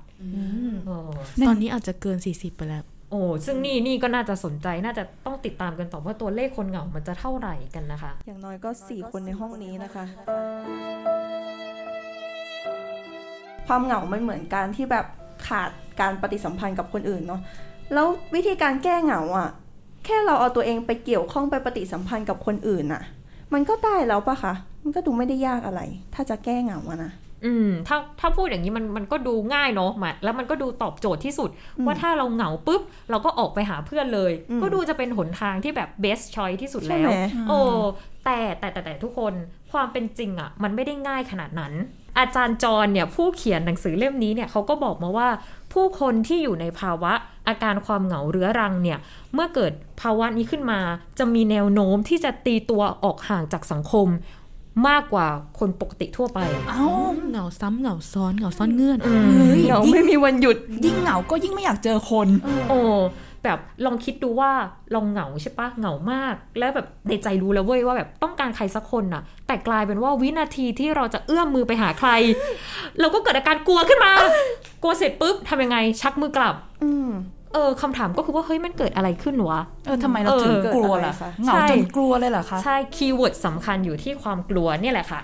[0.85, 1.11] เออ
[1.47, 10.05] ตอนนี้อาจจะเกิน 40 ไปแล้ว โอ้ซึ่งนี่นี่ก็น่าจะสนใจน่าจะต้องติดตามกันต่อว่าตัวเลขคนเหงา มันจะเท่าไหร่กันนะคะ อย่างน้อยก็ 4 คนในห้องนี้นะคะ
[13.67, 15.05] ความเหงา มันเหมือนการที่แบบ
[15.47, 15.71] ขาด
[16.01, 17.41] การปฏิสัมพันธ์กับคนอื่นเนาะ
[17.93, 19.49] แล้ววิธีการแก้เหงาอะ่ะ
[20.05, 23.01] แค่เราเอาตัวเองไปเกี่ยวข้องไปปฏิสัมพันธ์กับคนอื่นอะ่ะ
[23.53, 25.81] มันก็ได้แล้วปะคะ มันก็ดูไม่ได้ยากอะไร
[26.13, 27.11] ถ้าจะแก้เหงาอะนะ
[27.45, 31.49] อืมถ้าถ้าพูดอย่างนี้มันมันก็ดูง่ายเนาะมาแล้วมันก็ดูตอบโจทย์ที่สุด
[31.85, 37.59] ว่าถ้าเราเหงาปุ๊บ เราก็ออกไปหาเพื่อนเลยอืมก็ดูจะเป็นหนทางที่แบบ best choice ที่สุดใช่แล้วไหมโอ้
[38.25, 39.33] แต่แต่แต่แต่ทุกคน
[39.71, 41.73] ความเป็นจริงอะ่ะ มันไม่ได้ง่ายขนาดนั้น
[42.19, 45.27] อาจารย์จรเนี่ยผู้เขียนหนังสือเล่มนี้เนี่ยเขาก็บอกมาว่า
[45.75, 47.13] ผู้คนที่อยู่ในภาวะ
[47.47, 48.99] อาการความเหงาเรื้อรังเนี่ย
[49.33, 50.79] เมื่อเกิดภาวะนี้ขึ้นมา
[51.19, 54.07] จะมีแนวโน้มที่จะตีตัวออกห่างจากสังคม
[54.87, 55.27] มากกว่า
[55.59, 56.87] คนปกติทั่วไป เอ้า
[57.29, 62.27] เหงาซ้ำเหงาซ้อนเหงาซ่อนเงื่อนอืมเฮ้ยเหงายิ่งไม่มีวันหยุดยิ่งเหงาก็ยิ่งไม่อยากเจอคน
[62.69, 62.79] โอ้
[63.45, 64.51] แบบลองคิดดูว่า
[64.95, 72.09] ลองเหงาใช่ปะเหงามาก แล้วแบบในใจรู้แล้วเว้ยว่าแบบต้องการใครสักคนน่ะ แต่กลายเป็นว่าวินาทีที่เราจะเอื้อมมือไปหาใคร
[72.99, 74.11] เราก็เกิดอาการกลัวขึ้นมา
[74.83, 77.09] กลัวเสร็จปุ๊บทำยังไงชักมือกลับ อืม
[77.53, 85.21] เออคำถามก็คือว่าเฮ้ยมันเกิดอะไรขึ้นวะเออทำไมเราถึงเออกลัวล่ะเกิดอะไรคะเหงาใช่จนกลัวเลยเหรอคะใช่คีย์เวิร์ดสำคัญอยู่ที่ความกลัวเนี่ยแหละค่ะ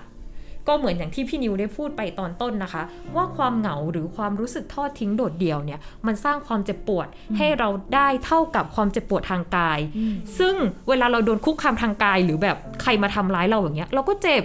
[0.68, 2.84] ก็เหมือนอย่างที่พี่นิวได้พูดไปตอนต้นนะคะ
[3.16, 9.80] ว่าความเหงาหรือความรู้สึกทอดทิ้งโดดเดี่ยวเนี่ยมันสร้างความเจ็บปวดให้เราได้เท่ากับความเจ็บปวดทางกาย
[10.40, 10.56] ซึ่ง
[10.90, 14.44] เวลาเราโดนคุกคามทางกาย หรือแบบใครมาทำร้ายเราอย่างเงี้ย เราก็เจ็บ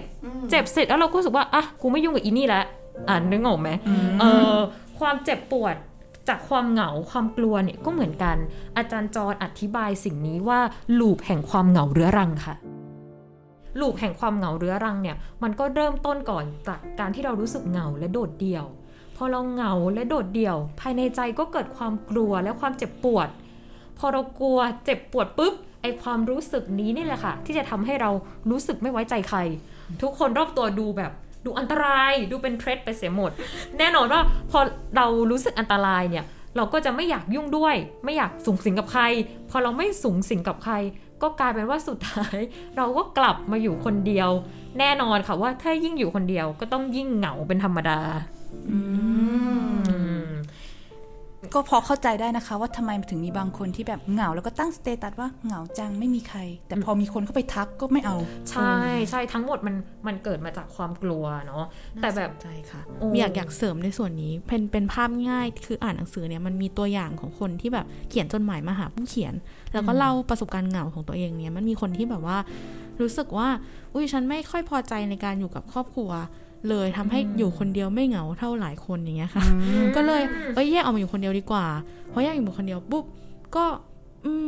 [0.51, 2.65] เจ็บเสร็จแล้วเราก็รู้สึกว่าอะกูไม่ยุ่งกับอีนี่แล้ว
[3.09, 3.69] อ่านนึกออกไหม
[4.21, 4.25] เอ
[4.55, 4.57] อ
[4.99, 5.75] ความเจ็บปวด
[6.29, 8.37] จากความเหงาความกลัวเนี่ยก็เหมือนกัน
[8.77, 10.61] อาจารย์จรอธิบายสิ่งนี้ว่า
[10.99, 12.55] ลูปแห่งความเหงาเรื้อรังค่ะ
[13.81, 18.65] ลูปแห่งความเหงาเรื้อรังเนี่ยมันก็เริ่มต้นก่อนจากการที่เรารู้สึกเหงาและโดดเดี่ยว
[19.17, 23.29] พอเราเหงาและโดดเดี่ยว ภายในใจก็เกิดความกลัวและความเจ็บปวด
[23.99, 28.11] พอเรากลัวเจ็บปวดปุ๊บไอความรู้สึกนี้นี่แหละค่ะ ที่จะทำให้เรา
[28.51, 29.39] รู้สึกไม่ไว้ใจใคร
[30.03, 31.13] ทุกคนรอบตัวดูแบบ
[31.45, 33.31] ดูอันตรายดูเป็นเทรดไปเสียหมด
[33.79, 34.59] แน่นอนว่าพอ
[34.97, 36.25] เรารู้สึกอันตรายเนี่ย
[36.57, 39.03] เราก็จะไม่อยากยุ่งด้วย ไม่อยากสูงสิงกับใคร
[39.51, 40.75] พอเราไม่สูงสิงกับใคร
[41.23, 42.39] ก็กลายเป็นว่าสุดท้าย
[42.77, 44.31] เราก็กลับมาอยู่คนเดียว
[44.79, 48.01] แน่นอนค่ะว่าถ้ายิ่งอยู่คนเดียวก็ต้องยิ่งเหงาเป็นธรรมดา
[48.71, 48.79] อื
[49.79, 49.86] ม
[51.55, 58.17] ก็พอเข้าใจได้นะคะ ว่าทำไมถึงมีบางคนที่แบบเหงา แล้วก็ตั้งสเตตัสว่าเหงาจังไม่มีใคร แต่พอมีคนเข้าไปทักก็ไม่เอา
[58.51, 58.75] ใช่
[59.11, 61.65] ใช่ทั้งหมดมันมันเกิดมาจากความกลัวเนาะ
[62.03, 69.35] แต่แบบใช่ค่ะโอ้มีอยากอยากเสริมในส่วนนี้เป็นเป็นภาพง่ายคืออ่านหนังสือเนี่ยมันมีตัวอย่างของคนที่แบบเขียนจดหมายมาหาผู้เขียน
[69.73, 72.39] แล้วก็เล่าประสบการณ์เหงาของตัวเองเนี่ยมันมีคนที่แบบว่า
[73.01, 73.49] รู้สึกว่า
[73.95, 76.11] อุ้ยฉันไม่ค่อยพอใจในการอยู่กับครอบครัว
[76.71, 79.45] เลยทำให้อยู่คนเดียวไม่เหงาเท่าหลายคนอย่างเงี้ยค่ะ
[79.97, 80.23] ก็เลย
[80.55, 81.67] เอ้ยแยกออกมาอยู่คนเดียวดีกว่า
[82.09, 83.05] เพราะแยกอยู่คนเดียวปุ๊บ
[83.57, 83.65] ก็
[84.25, 84.47] อืม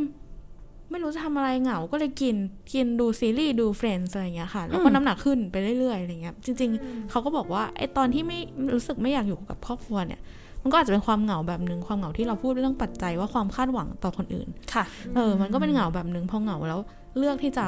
[0.89, 2.35] ไม่รู้จะทำอะไรเหงา ก็เลยกิน
[2.73, 8.39] กินดูซีรีส์ดู Friends อะไรอย่างเงี้ยค่ะ แล้วก็น้ำหนักขึ้นไปเรื่อยๆอะไรเงี้ย จริง ๆ เขาก็บอกว่าไอ้ตอนที่ไม่
[8.73, 10.21] รู้สึกไม่อยากอยู่กับครอบครัวเนี่ย
[10.63, 14.83] มันก็อาจจะเป็นความเหงาแบบหนึ่งความเหงาที่เราพูดเรื่องปัจจัยว่าความคาดหวังต่อคนอื่น ค่ะ
[15.15, 16.79] เออ มันก็เป็นเหงาแบบหนึ่งพอเหงาแล้ว
[17.17, 17.67] เลือกที่จะ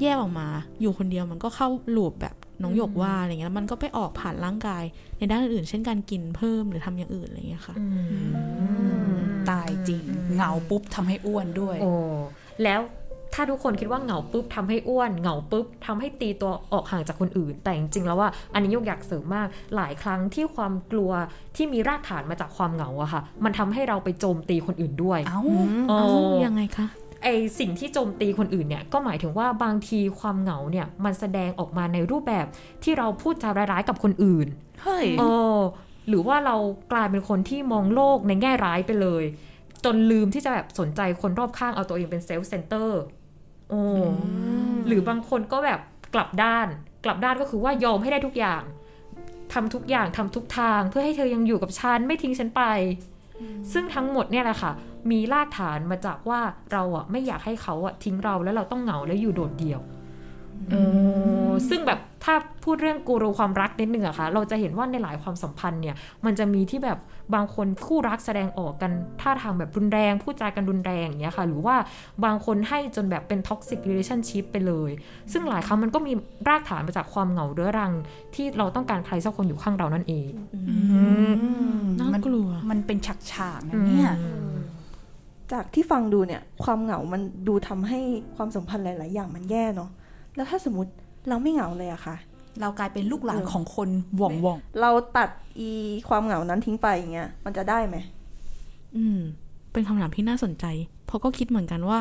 [0.00, 0.48] แยกออกมา
[0.80, 4.84] อยู่คนเดียวมันก็เข้าลูปแบบน้องหยกว่าอะไรเงี้ยแล้วมันก็ไปออกผ่านร่างกาย
[5.18, 7.74] ในด้านอื่นๆเช่นการกินเพิ่มหรือทำอย่างอื่นอะไรเงี้ยค่ะ
[9.50, 10.02] ตายจริง
[10.34, 11.92] เหงาปุ๊บทำให้อ้วนด้วย โอ้
[12.64, 12.80] แล้ว
[13.34, 21.10] ถ้าทุกคนคิดว่าเหงาปุ๊บทำให้อ้วนเหงาปุ๊บทำให้ตีตัวออกห่างจากคนอื่น แต่จริงๆแล้วว่าอันนี้ยกอยากเสริมมากหลายครั้งที่ความกลัว
[21.56, 25.56] ที่มีรากฐานมาจากความเหงาอะค่ะ มันทำให้เราไปโจมตีคนอื่นด้วย เอ้าโอ้
[25.88, 26.08] เอ้า
[26.46, 26.86] ยังไงคะ
[27.22, 32.46] ไอสิ่งที่โจมตีคนอื่นเนี่ยก็หมายถึงว่าบางทีความเหงาเนี่ยมันแสดงออกมาในรูปแบบ
[32.82, 34.46] ที่เราพูดจาร้ายๆกับคนอื่น
[34.82, 35.24] เฮ้ยเอ
[35.56, 35.58] อ
[36.08, 36.56] หรือว่าเรา
[36.92, 39.24] กลายเป็นคนที่มองโลกในแง่ร้ายไปเลย
[39.84, 43.00] จนลืมที่จะแบบสนใจคนรอบข้างเอาตัวเองเป็นเซลฟ์เซนเตอร์
[43.70, 43.82] โอ้
[44.86, 45.80] หรือบางคนก็แบบ
[46.14, 46.66] กลับด้าน
[47.04, 48.62] กลับด้านก็คือว่ายอมให้ได้ทุกอย่าง
[49.52, 52.62] ทำทุกอย่างทำทุกทางเพื่อให้เธอยังอยู่กับฉันไม่ทิ้งฉันไป
[53.72, 54.72] ซึ่งทั้งหมดเนี่ยแหละค่ะ
[55.10, 56.40] มีรากฐานมาจากว่า
[56.72, 59.80] เราอะไม่อยากให้เขาอะทิ้งเราแล้วเราต้องเหงาและอยู่โดดเดี่ยว
[61.68, 66.98] ซึ่งแบบถ้าพูดเรื่องกูรูความรักนิดนึงอะค่ะ เราจะเห็นว่าในหลายความสัมพันธ์เนี่ย มันจะมีที่แบบ
[67.34, 71.76] บางคนคู่รักแสดงออกกันท่าทางแบบรุนแรงพูดจากันรุนแรงอย่างเงี้ยค่ะ หรือว่า
[72.24, 74.90] บางคนให้จนแบบเป็น toxic relationship ไปเลย
[75.32, 76.12] ซึ่งหลายครั้งมันก็มี
[76.48, 77.92] รากฐานมาจากความเหงาเรื้อรัง
[78.34, 80.30] ที่เราต้องการใครสักคนอยู่ข้างเรานั่นเอง
[82.00, 84.12] น่ากลัว มันเป็นฉากฉากๆนะเนี่ย
[85.52, 88.00] จากที่ฟังดูเนี่ย ความเหงามันดูทำให้
[88.36, 89.90] ความสัมพันธ์หลาย ๆ อย่างมันแย่เนาะ
[90.36, 90.90] แล้วถ้าสมมติ
[91.28, 92.16] เราไม่เหงาเลยอะค่ะ
[92.60, 95.68] เรากลายเป็นลูกหลานของคนหว่องว่องเราตัดอี
[96.08, 97.96] ความเหงานั้นทิ้งไปอย่างเงี้ยมันจะได้ไหม
[98.96, 99.20] อืม
[99.72, 100.64] เป็นคำถามที่น่าสนใจ
[101.06, 101.98] เพราะก็คิดเหมือนกันว่า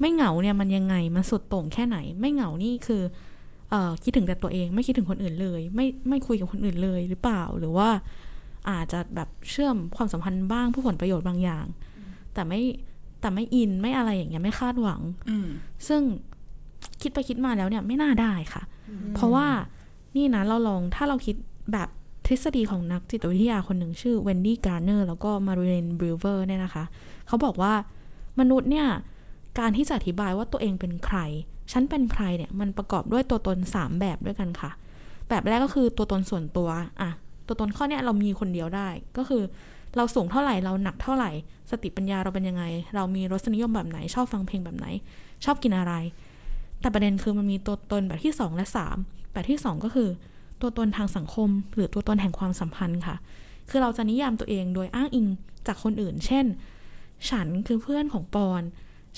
[0.00, 3.02] ไม่เหงาเนี่ยมันยังไงมันสุดโต่งแค่ไหน ไม่เหงานี่คือ
[3.70, 7.88] เอ่อคิดถึงแต่ตัวเองไม่คิดถึงคนอื่นเลย ไม่ไม่คุยกับคนอื่นเลยหรือเปล่าหรือว่า
[8.68, 11.66] อาจจะแบบเชื่อมความสัมพันธ์บ้างเพื่อผลประโยชน์บางอย่าง
[12.34, 12.60] แต่ไม่
[13.20, 15.48] แต่ไม่อินไม่อะไรอย่างเงี้ยไม่คาดหวังอืม
[15.88, 16.02] ซึ่ง
[17.02, 18.62] คิดไปคิดมาแล้วเนี่ยไม่น่าได้ค่ะ
[19.14, 19.46] เพราะว่า
[20.16, 21.36] นี่นะเราลองถ้าเราคิด
[21.72, 21.88] แบบ
[22.26, 26.84] ทฤษฎีของนักจิตวิทยาคนหนึ่งชื่อเวนดี้การ์เนอร์แล้วก็มาริเลนบริเวอร์เนี่ยนะคะ
[27.26, 27.72] เขาบอกว่า
[28.40, 28.86] มนุษย์เนี่ย
[29.58, 31.18] การที่จะอธิบายว่าตัวเองเป็นใคร
[31.72, 34.70] ฉันเป็นใครเนี่ย มันประกอบด้วยตัวตน 3 แบบด้วยกันค่ะ
[35.28, 36.68] แบบแรกก็คือตัวตนส่วนตัว
[37.00, 37.10] อะ
[37.46, 39.42] ตัวตนข้อเนี้ยเรามีคนเดียวได้ ก็คือ
[39.96, 41.30] เราสูงเท่าไหร่เราหนักเท่าไหร่
[41.70, 44.86] สติปัญญาเราเป็นยังไง เรามีรสนิยมแบบไหน ชอบฟังเพลงแบบไหน
[45.44, 45.92] ชอบกินอะไร
[46.80, 48.66] แต่ประเด็นคือมันมีตัวตนแบบที่ 2 และ
[48.98, 50.08] 3 แบบที่ 2 ก็คือ
[50.60, 53.16] ตัวตนทางสังคม หรือตัวตนแห่งความสัมพันธ์ค่ะ
[53.68, 55.26] คือเราจะนิยามตัวเองโดยอ้างอิง
[55.66, 56.46] จากคนอื่น เช่น
[57.30, 58.62] ฉันคือเพื่อนของปอน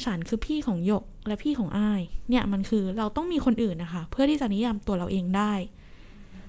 [0.05, 5.53] ฉันคือพี่ของหยกและพี่ของอ้าย เนี่ยมันคือเราต้องมีคนอื่นนะคะ เพื่อที่จะนิยามตัวเราเองได้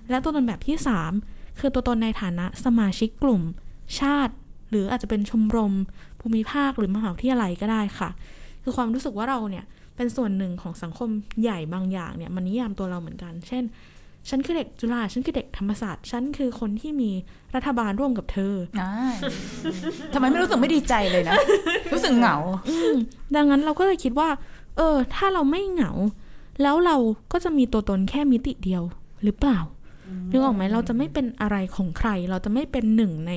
[0.09, 0.77] และตัวตนแบบที่
[1.17, 3.41] 3 คือตัวตนในฐานะสมาชิกกลุ่ม
[3.99, 4.33] ชาติ
[4.69, 5.73] หรืออาจจะเป็นชมรม
[6.19, 8.09] ภูมิภาคหรือมหาวิทยาลัยก็ได้ค่ะ
[8.63, 9.65] คือความรู้สึกว่าเราเนี่ย
[9.99, 11.09] เป็นส่วนหนึ่งของสังคม
[11.41, 13.63] ใหญ่บางอย่างเนี่ยมันนิยามตัวเราเหมือนกัน เช่น
[14.29, 17.11] ฉันคือเด็กจุฬาฉันคือเด็กธรรมศาสตร์ ฉันคือคนที่มี
[17.55, 18.91] รัฐบาลร่วมกับเธออ่า
[20.13, 21.35] ทำไมไม่รู้สึกไม่ดีใจเลยนะ
[21.93, 22.37] รู้สึกเหงา
[22.69, 22.93] อืม
[23.35, 24.29] ดังนั้นเราก็เลยคิดว่า
[24.77, 25.91] เออ ถ้าเราไม่เหงา
[26.61, 26.97] แล้วเรา
[27.31, 28.83] ก็จะมีตัวตนแค่มิติเดียว
[29.23, 29.59] หรือเปล่า
[30.31, 33.31] นึกออกไหมเราจะไม่เป็นอะไรของใคร เราจะไม่เป็นหนึ่งใน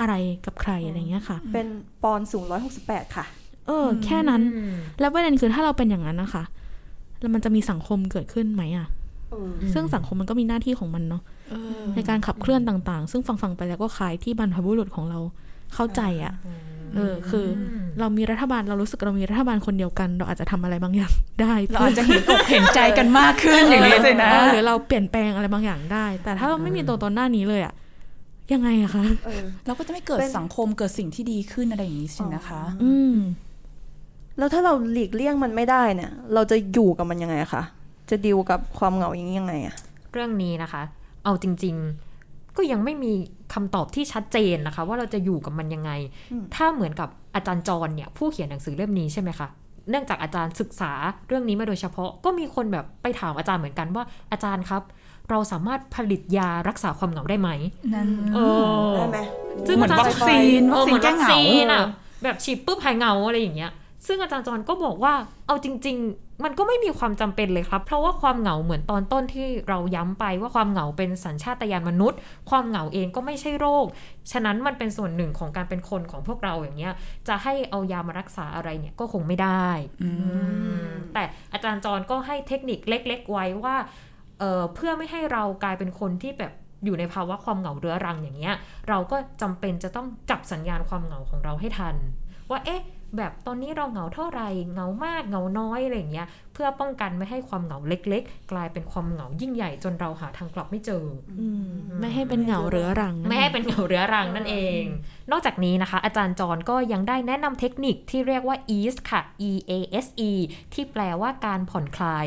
[0.00, 0.14] อะไร
[0.46, 1.68] กับใครอะไรเงี้ยค่ะ เป็น
[2.02, 3.26] ปอนสูงร้อยหกสิบแปดค่ะ
[3.66, 4.42] เออ แค่นั้น
[5.00, 6.44] แล้วประเด็นคือถ้าเราเป็นอย่างนั้นนะคะ
[7.20, 8.88] แล้วมันจะมีสังคมเกิดขึ้นไหมอะ
[9.74, 11.22] ซึ่งสังคมมันก็มีหน้าที่ของมันเนาะ
[11.94, 15.18] ในการขับเคลื่อนต่าง ๆ ซึ่งฟังๆไปแล้วก็คล้ายที่บรรพบุรุษของเรา
[15.74, 16.34] เข้าใจอะ
[16.96, 17.46] เออคือ
[18.00, 27.74] เรามีรัฐบาลเรารู้สึกเรามีรัฐบาลคนเดียวกัน เราอาจจะทำอะไรบางอย่างได้ เราอาจจะเห็นอกเห็นใจกันมากขึ้นอย่างนี้เลยนะออหรือเราเปลี่ยนแปลงอะไรบางอย่างได้ แต่ถ้าเราไม่มีตัวตนหน้านี้เลยอะ
[28.52, 33.14] ยังไงอะคะเออเราก็จะไม่เกิดเป็นสังคมเกิดสิ่งที่ดีขึ้นอะไรอย่างนี้สินะคะ อืม
[34.38, 37.62] แล้วถ้าเราหลีกเลี่ยงมันไม่ได้เนี่ย เราจะอยู่กับมันยังไงอะคะ
[38.10, 39.74] จะดิวกับความเหงาอย่างนี้ยังไงอะ
[40.12, 40.82] เรื่องนี้นะคะ
[41.24, 41.74] เอาจริง
[42.16, 43.12] ๆ ก็ยังไม่มี
[43.54, 45.90] คำตอบที่ชัดเจนนะคะ ว่าเราจะอยู่กับมันยังไง
[46.54, 49.48] ถ้าเหมือนกับอาจารย์จรเนี่ยผู้เขียนหนังสือเล่มนี้ใช่ไหมคะ
[49.90, 50.92] เนื่องจากอาจารย์ศึกษา
[51.28, 54.82] เรื่องนี้มาโดยเฉพาะก็มีคนแบบไปถามอาจารย์เหมือนกันว่าอาจารย์ครับ
[55.30, 57.50] เราสามารถผลิตยารักษาความเหงาได้ไหม
[57.94, 58.38] นั่นเอ
[58.90, 59.18] อได้ไหม
[59.66, 61.84] ซึ่งเหมือนาจารย์วัคซีนเออวัคซีนเหมือนแก้วัคเหงาซีนอะ
[62.22, 63.72] แบบฉีดปุ๊บหายเหงาอะไรอย่างเงี้ย
[64.06, 65.14] ซึ่งอาจารย์จรก็บอกว่า
[65.46, 72.18] เอาจริง ๆ มันก็ไม่มีความจำเป็นเลยครับ เพราะว่าความเหงาเหมือนตอนต้นที่เราย้ำไปว่าความเหงาเป็นสัญชาตญาณมนุษย์
[72.50, 73.86] ความเหงาเองก็ไม่ใช่โรค
[74.32, 76.94] ฉะนั้นมันเป็นส่วนหนึ่งของการเป็นคนของพวกเราอย่างเงี้ย
[77.28, 79.68] จะให้เอายามารักษาอะไรเนี่ยก็คงไม่ได้
[80.02, 80.10] อื
[80.86, 83.76] มแต่อาจารย์จรก็ให้เทคนิคเล็ก ๆ ไว้ว่า
[84.38, 86.52] เอ่อเพื่อไม่ให้เรากลายเป็นคนที่แบบ
[86.84, 88.56] อยู่ในภาวะความเหงาเรื้อรังอย่างเงี้ย
[88.88, 91.96] เราก็จำเป็นจะต้องจับสัญญาณความเหงาของเราให้ทัน
[92.50, 92.80] ว่าเอ๊ะ
[93.18, 101.04] แบบตอนนี้เราเหงาเท่าไหร่เหงามากเหงาน้อยอะไรอย่างเงี้ยเพื่อป้องกันไม่ให้ความเหงาเล็ก ๆ กลายเป็นความเหงายิ่งใหญ่จนเราหาทางกลับไม่เจอ
[101.40, 101.66] อืม
[102.00, 104.82] ไม่ให้เป็นเหงาเรื้อรังนั่นไม่ให้เป็นเหงาเรื้อรังนั่นเอง
[105.30, 109.72] นอกจากนี้นะคะ อาจารย์จรก็ยังได้แนะนำเทคนิคที่เรียกว่า ease ค่ะ e a
[110.04, 110.30] s e
[110.74, 112.26] ที่แปลว่าการผ่อนคลาย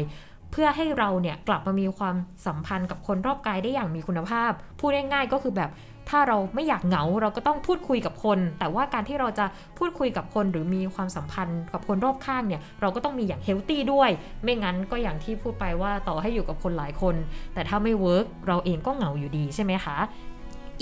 [0.52, 5.70] เพื่อให้เราเนี่ยกลับมามีความสัมพันธ์กับคนรอบกายได้อย่างมีคุณภาพ พูดง่ายๆก็คือแบบ
[6.10, 9.46] ถ้าเราไม่อยากเหงาเราก็ต้องพูดคุยกับคน แต่ว่าการที่เราจะ
[9.78, 14.10] พูดคุยกับคนหรือมีความสัมพันธ์กับคนรอบข้างเนี่ยเราก็ต้องมีอย่างเฮลตี้ด้วย
[14.44, 17.16] ไม่งั้นก็อย่างที่พูดไปว่าต่อให้อยู่กับคนหลายคน
[17.54, 19.98] แต่ถ้าไม่เวิร์กเราเองก็เหงาอยู่ดีใช่ไหมคะ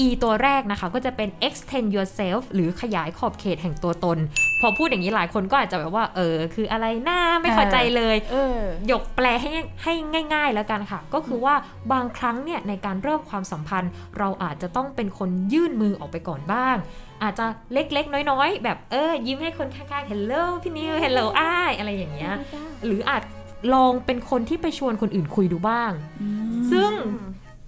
[0.05, 4.17] E ตัวแรกนะคะ ก็จะเป็น extend yourself หรือขยายขอบเขตแห่งตัวตน
[4.61, 8.59] พอพูดอย่างนี้หลายคนก็อาจจะแบบว่า เออ คืออะไรหน้าไม่เข้าใจเลยเออ
[8.91, 9.51] ยกแปลให้
[9.83, 9.93] ให้
[10.33, 11.55] ง่าย ๆ แล้วกันค่ะ ก็คือว่า
[11.91, 16.75] บางครั้งเนี่ยในการเริ่มความสัมพันธ์ เราอาจจะต้องเป็นคนยื่นมือออกไปก่อนบ้าง
[17.23, 22.33] อาจจะเล็กๆ น้อยๆ แบบเออ ยิ้มให้คนข้างๆ hello พี่นิว hello อ้ายอะไรอย่างเงี้ย
[22.85, 23.23] หรืออาจ
[23.73, 25.91] ลองเป็นคนที่ไปชวนคนอื่นคุยดูบ้าง
[26.71, 26.91] ซึ่ง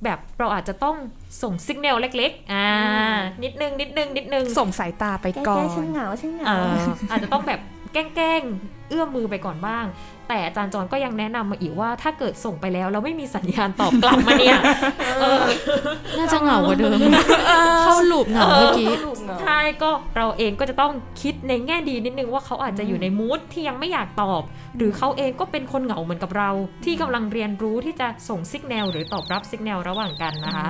[0.04, 0.96] แบบเราอาจจะต้อง
[1.44, 2.70] ส่งสัญญาณเล็กๆ อ่า
[3.44, 6.76] นิดนึงนิดนึงนิดนึงส่งสายตาไปแก้ก่อแก้นฉันเหงาฉันเหงาเอ่อ
[7.12, 7.60] อาจจะต้องแบบ
[7.94, 9.86] แกล้งๆเอื้อมมือไปก่อนบ้าง
[10.30, 14.60] แต่อาจารย์จอนก็ยังแนะนำมาอีกว่าถ้าเกิดส่งไปแล้วแล้วไม่มีสัญญาณตอบกลับมาเนี่ย
[15.18, 15.44] เออ
[16.18, 17.00] น่าจะเหงากว่าเดิม
[17.84, 18.92] เข้าหลูปเหงาเมื่อกี้
[19.42, 24.42] ใช่ก็เราเองก็จะต้องคิดในแง่ดีนิดนึงว่าเขาอาจจะอยู่ในมูทที่ยังไม่อยากตอบ
[24.78, 26.50] หรือเขาเองก็เป็นคนเหงาเหมือนกับเรา
[26.86, 30.68] ที่กำลังเรียนรู้ที่จะส่งสัญญาณหรือตอบรับสัญญาณระหว่างกันนะคะ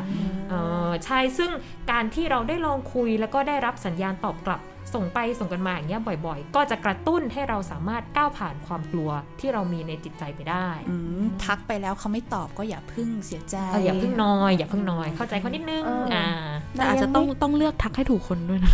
[0.49, 0.53] เอ
[0.87, 1.51] อใช่ซึ่ง
[1.91, 4.61] การที่เราได้ลองคุยแล้วก็ได้รับสัญญาณตอบกลับ
[4.93, 16.27] ส่งไปส่งกันมาอย่างเงี้ยบ่อยๆ ก็จะกระตุ้นให้เราสามารถก้าวผ่านความกลัวที่เรามีในจิตใจไปได้อืมทักไปแล้วเขาไม่ตอบก็อย่าพึ่งเสียใจเอออย่าเพิ่งนอย อย่าเพิ่งนอย เข้าใจเขานิดนึงเอออ่อ่า
[16.73, 18.73] แต่อาจจะต้องต้องเลือกทักให้ถูกคนด้วยนะ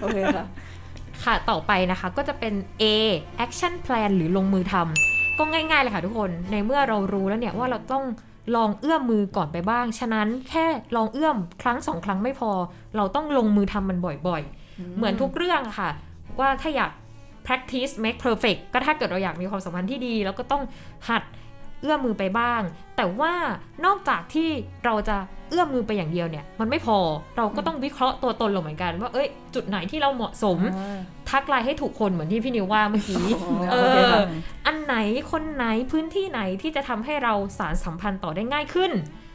[0.00, 0.46] โอเคค่ะ
[1.24, 2.84] ค่ะต่อไปนะคะก็จะเป็น A
[3.44, 8.04] action plan หรือลงมือทำก็ง่ายๆเลยค่ะทุกคนในเมื่อเรารู้แล้วเนี่ยว่าเราต้อง
[8.56, 10.64] ลองเอื้อมมือก่อนไปบ้าง ฉะนั้นแค่
[10.96, 12.50] ลองเอื้อมครั้งสองครั้งไม่พอ
[12.96, 13.98] เราต้องลงมือทำมัน
[14.28, 14.65] บ่อยๆ
[14.96, 15.90] เหมือนทุกเรื่องอะค่ะ
[16.40, 16.90] ว่าถ้าอยาก
[17.46, 20.62] practice make perfect ก็ถ้าเกิดเราอยากมีความสัมพันธ์ที่ดี แล้วก็ต้อง
[21.08, 21.22] หัด
[21.80, 22.62] เอื้อมมือไปบ้าง
[22.96, 23.32] แต่ว่า
[23.84, 24.48] นอกจากที่
[24.84, 25.16] เราจะ
[25.50, 26.98] เอื้อมมือไปอย่างเดียวเนี่ย มันไม่พอ
[27.36, 30.58] เราก็ต้องวิเคราะห์ตัวตนเราเหมือนกัน ว่าเอ้ย จุดไหนที่เราเหมาะสม
[31.30, 33.26] ทักไลน์ให้ถูกคนเหมือนที่พี่นิวว่าเมื่อกี้
[33.72, 34.24] เอโอเคอค่ะ
[34.66, 34.94] อันไหน
[35.32, 39.25] คนไหนพื้นที่ไหนที่จะทำให้เราสารสัมพันธ์ต่อได้ง่ายขึ้นเ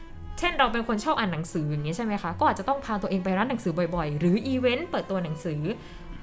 [0.42, 5.60] ช่นเราเป็นคนชอบอ่านหนังสืออย่างนี้ยใช่ไหมคะ ก็อาจจะต้องพาตัวเองไปร้านหนังสือบ่อยๆ หรืออีเวนต์เปิดตัวหนังสือ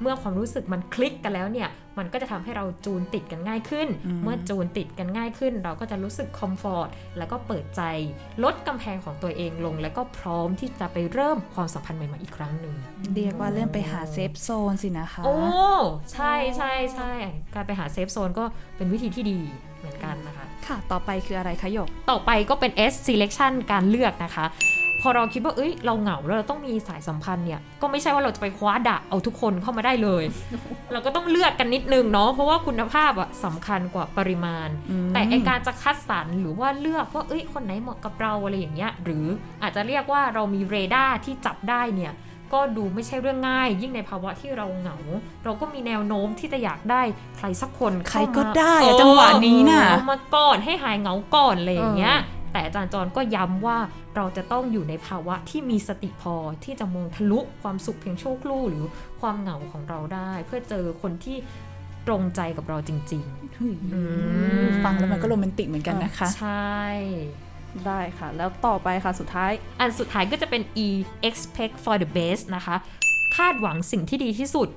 [0.01, 7.81] เมื่อความรู้สึกมันคลิกกันแล้วเนี่ย มันก็จะทำให้เราจูนติดกันง่ายขึ้นอืมเมื่อจูนติดกันง่ายขึ้น เราก็จะรู้สึกคอมฟอร์ตแล้วก็เปิดใจ
[8.43, 12.75] ลดกำแพงของตัวเองลง แล้วก็พร้อมที่จะไปเริ่มความสัมพันธ์ใหม่ๆอีกครั้งหนึ่ง
[13.15, 15.37] เรียกว่าเริ่มไปหา safe zone สินะคะ โอ้
[16.13, 17.11] ใช่ใช่ใช่
[17.53, 18.45] การไปหา safe zone ก็
[18.77, 19.39] เป็นวิธีที่ดี
[20.69, 24.45] คะค่ะ ต่อไปคืออะไรคะหยก ต่อไปก็เป็น S selection การเลือกนะคะ
[25.01, 30.23] พอเราคิดว่าเอ้ยเราเหงาแล้วเราต้องมีสายสัมพันธ์เนี่ย ก็ไม่ใช่ว่าเราจะไปคว้าดะเอาทุกคนเข้ามาได้เลย
[30.91, 39.25] เราก็ต้องเลือกกันนิดนึงเนาะเพราะว่าคุณภาพอะสำคัญกว่าปริมาณอืมแต่ไอการจะคัดสรรหรือว่าเลือกว่าเอ้ยคนไหนเหมาะกับเราอะไรอย่างเงี้ยหรือ
[39.61, 42.13] อาจจะเรียกว่าเรามีเรดาร์ที่จับได้เนี่ย
[42.53, 44.97] ก็ดูไม่ใช่เรื่องง่าย ยิ่งในภาวะที่เราเหงา
[45.43, 47.01] เราก็มีแนวโน้มที่จะอยากได้
[47.37, 52.17] ใครสักคนใครเข้ามาก็ได้อะเออจังหวะนี้น่ะเอามาก่อนให้หายเหงาก่อนอะไรอย่างเงี้ย
[52.51, 53.77] แต่อาจารย์จรก็ย้ำว่า
[54.15, 58.85] เราจะต้องอยู่ในภาวะที่มีสติพอที่จะมองทะลุความสุขเพียงชั่วครู่หรือ
[59.21, 61.37] ความเหงาของเราได้ เพื่อเจอคนที่
[62.07, 63.23] ตรงใจกับเราจริง
[63.93, 64.01] อื
[64.63, 66.79] มฟังแล้วมันก็โรแมนติกเหมือนกันนะคะๆใช่
[67.87, 70.87] ได้ค่ะ แล้วต่อไปค่ะสุดท้าย อันสุดท้ายก็จะเป็น e
[71.27, 72.75] expect for the best นะคะ
[73.35, 74.69] คาดหวังสิ่งที่ดีที่สุด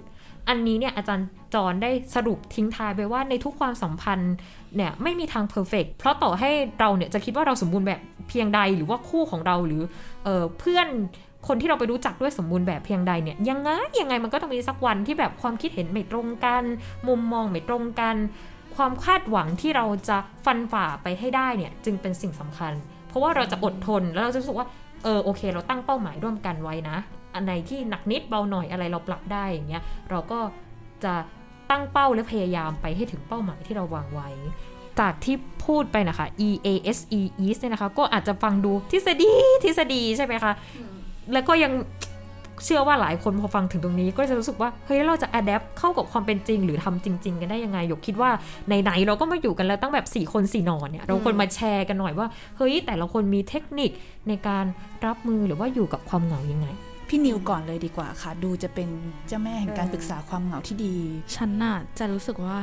[0.48, 4.34] อันนี้เนี่ยอาจารย์จรได้สรุปทิ้งท้ายไปว่าในทุกความสัมพันธ์
[4.76, 6.50] เนี่ยไม่มีทางเพอร์เฟกเพราะต่อให้
[6.80, 9.82] เราเนี่ยจะคิดว่าเราสมบูรณ์แบบเพียงใดหรือว่าคู่ของเราหรือ
[10.24, 10.88] เออเพื่อน
[11.48, 16.62] คนที่เราไปรู้จักด้วยสมบูรณ์แบบเพียงใดเนี่ยยังไงยังไงมันก็ต้องมีสักวันที่แบบความคิดเห็นไม่ตรงกัน
[17.08, 18.16] มุมมองไม่ตรงกัน
[18.76, 22.72] ความคาดหวังที่เราจะฟันฝ่าไปให้ได้เนี่ยจึงเป็นสิ่งสำคัญ
[23.08, 24.66] เพราะว่าเราจะอดทนแล้วเราจะรู้สึกว่า
[25.04, 26.96] เออโอเค เราตั้งเป้าหมายร่วมกันไว้นะ
[27.34, 30.38] อันไหนที่หนักนิดเบาหน่อยอะไรเราปรับได้อย่างเงี้ยเราก็
[31.04, 31.14] จะ
[31.70, 34.30] ตั้งเป้าและพยายามไปให้ถึงเป้าหมายที่เราวางไว้
[35.00, 39.32] จากที่พูดไปนะคะ E A S E East เนี่ยนะคะ ก็อาจจะฟังดูทฤษฎี
[39.64, 40.52] ทฤษฎีใช่ไหมคะ
[41.32, 41.72] แล้วก็ยัง
[42.64, 48.30] เชื่อว่าหลายคนพอฟังถึงตรงนี้ ก็จะรู้สึกว่าเฮ้ยแล้วเราจะ adapt เข้ากับความเป็นจริง หรือทำจริง ๆ กันได้ยังไงยกคิดว่า
[48.66, 53.90] ไหนๆเราก็มาอยู่กันแล้วตั้งแบบ 4 คน4นอนเนี่ยเราควรมาแชร์กันหน่อยว่าเฮ้ยแต่ละคนมีเทคนิค
[54.28, 54.64] ในการ
[55.06, 56.66] รับมือหรือว่าอยู่กับความเหงายังไง
[57.08, 58.88] พี่นิวก่อนเลยดีกว่าค่ะ ดูจะเป็น
[59.28, 60.96] เจ้าแม่แห่งการปรึกษาความเหงาที่ดี
[61.36, 62.58] ฉันน่ะจะรู้สึกว่า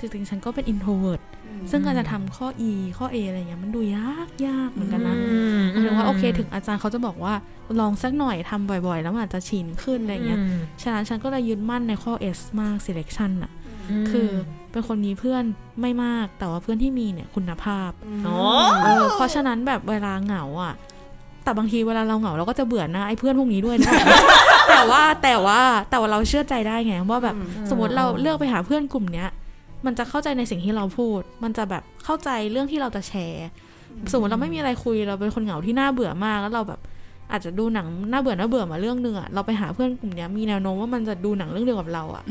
[0.00, 1.22] จริงๆฉันก็เป็น introvert
[1.70, 5.16] ซึ่งการจะทำข้อ E ข้อ A อะไรเงี้ยมันดูยากยากเหมือนกันนะ
[5.70, 7.34] หมายถึงว่าโอเค ถึงอาจารย์เขาจะบอกว่า
[7.80, 10.38] ลองสักหน่อยทำบ่อยๆ แล้วมันอาจจะชินขึ้นอะไรเงี้ย
[10.82, 13.52] ฉะนั้นฉันก็เลยยึดมั่นในข้อ S มาก selection อะ
[14.10, 14.28] คือ
[14.72, 15.44] เป็นคนมีเพื่อน
[15.80, 17.90] ไม่มากแต่ว่าเพื่อนที่มีเนี่ยคุณภาพ
[18.26, 18.38] อ๋อ
[18.84, 20.74] เออเพราะฉะนั้นแบบเวลาเหงาอะ
[21.44, 23.92] แต่บางทีเวลาเราเหงาเราก็จะเบื่อหนะไอ้เพื่อนพวกนี้ด้วยนะ
[24.70, 25.60] แต่ว่าแต่ว่า
[25.90, 27.36] แต่ว่าเราเชื่อใจได้ไงว่าแบบ
[27.70, 29.28] สมมติเราเลือกไปหาเพื่อนกลุ่มเนี้ย
[29.86, 33.46] มันจะเข้าใจในสิ่งที่เราพูด มันจะแบบเข้าใจเรื่องที่เราจะแชร์
[34.12, 36.80] สมมติเราไม่มีอะไรคุยเราเป็นคนเหงาที่น่าเบื่อมากแล้วเราแบบ
[37.32, 42.24] อาจจะดูหนังน่าเบื่อน่าเบื่อมาเรื่องหนึ่งอะเราไปหาเพื่อนกลุ่มเนี้ยมีแนวโน้มว่ามันจะดูหนังเรื่องเดียวกับเราอะ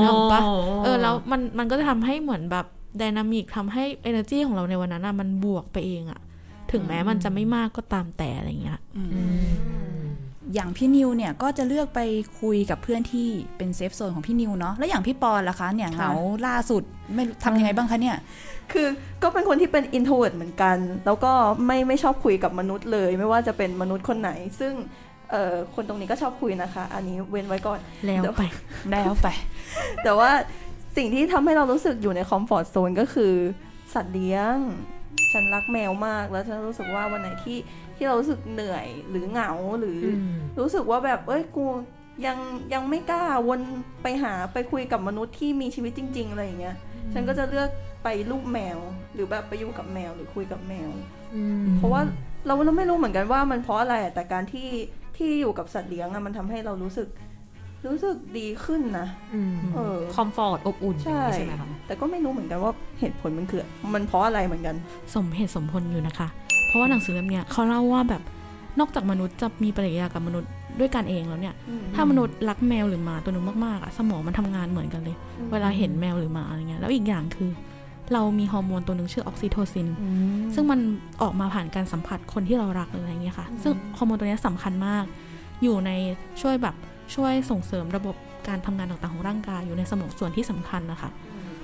[0.00, 0.40] นึกออกปะ
[0.84, 2.66] เออแล้วมันมันก็จะทำให้เหมือนแบบ
[3.00, 6.20] dynamic ทำให้ energy ของเราในวันนั้นอะมันบวกไปเองอะ
[6.72, 8.80] ถึงแม้มันจะไม่มากก็ตามแต่อะไรเงี้ย
[10.54, 12.00] อย่างพี่นิวเนี่ยก็จะเลือกไป
[12.40, 13.28] คุยกับเพื่อนที่
[13.58, 16.12] เป็น safe zone ของพี่นิวเนาะแล้วอย่างพี่ปอนล่ะคะเนี่ยเหงา
[16.46, 16.82] ล่าสุด
[17.14, 18.16] ไม่ทำยังไงบ้างคะเนี่ย
[18.72, 18.86] คือ
[19.22, 20.76] ก็เป็นคนที่เป็น introvert เหมือนกัน
[21.06, 21.32] แล้วก็
[21.66, 24.72] ไม่ไม่ชอบคุยกับมนุษย์เลย ไม่ว่าจะเป็นมนุษย์คนไหน ซึ่ง
[25.30, 28.42] เอ่อคนตรงนี้ก็ชอบคุยนะคะ อันนี้เว้นไว้ก่อนแล้วเดี๋ยวไป
[28.90, 29.28] แล้วไป
[30.04, 30.30] แต่ว่า
[30.96, 33.32] สิ่งที่ทำให้เรารู้สึกอยู่ในคอมฟอร์ z โซนก็คือ
[33.94, 34.56] สัตว์เลี้ยง
[35.32, 37.58] ฉันรักแมวมากแล้วฉันรู้สึกว่าวันไหนที่
[38.02, 41.66] ที่เรารู้สึกเหนื่อยหรือเหงาหรืออมรู้สึกว่าแบบเอ้ยกู
[42.26, 42.38] ยัง
[42.74, 43.60] ยังไม่กล้าวน
[44.02, 46.76] ไปหาไปคุยกับมนุษย์ที่มีชีวิตจริง ๆ อะไรอย่างเงี้ย
[47.12, 47.68] ฉันก็จะเลือก
[48.04, 48.78] ไปรูปแมว
[49.14, 50.90] หรือแบบไปอยู่กับแมวหรือคุยกับแมว
[51.76, 52.00] เพราะว่า
[52.46, 54.68] เราเราไม่รู้เหมือนกันว่ามันเพราะอะไรอะแต่การที่
[55.16, 57.08] ที่อยู่กับสัตว์เลี้ยงอะมันทำให้เรารู้สึก
[57.86, 59.06] รู้สึกดีขึ้นนะ
[59.74, 64.76] เออคอมฟอร์ตอบอุ่นอย่างใช่นี้ใช่ไหมคะแต่ก็ไม่รู้เหมือนกันว่าเหตุผลมันคือ มันเพราะอะไรเหมือนกัน
[65.14, 66.28] สมเหตุสมผลอยู่นะคะ
[66.72, 68.22] เพราะว่าหนังสือเล่มเนี้ยเขาเล่าว่าแบบ
[68.80, 71.54] นอกจากมนุษย์จะมีปฏิกิริยากับมนุษย์ด้วยกันเองแล้วเนี่ย
[71.94, 75.16] ถ้ามนุษย์รักแมวหรือหมาตัวหนึงมากๆอะสมองมันทำงานเหมือนกันเลย
[75.52, 77.50] เวลาเห็นแมวหรือหมาอะไรเงี้ยแล้วอีกอย่างคือ
[78.12, 79.88] เรามีฮอร์โมนตัวหนึ่งชื่อออกซิโทซิน
[80.54, 80.80] ซึ่งมัน
[81.22, 85.04] ออกมาผ่านการสัมผัสคนที่เรารักหรืออะไรเงี้ยค่ะ ซึ่งฮอร์โมนตัวเนี้ยสำคัญมาก
[85.62, 85.90] อยู่ใน
[86.40, 86.74] ช่วยแบบ
[87.14, 88.16] ช่วยส่งเสริมระบบ
[88.48, 91.10] การทำงานต่างๆของร่างกายอยู่ในสมองส่วนที่สำคัญนะคะ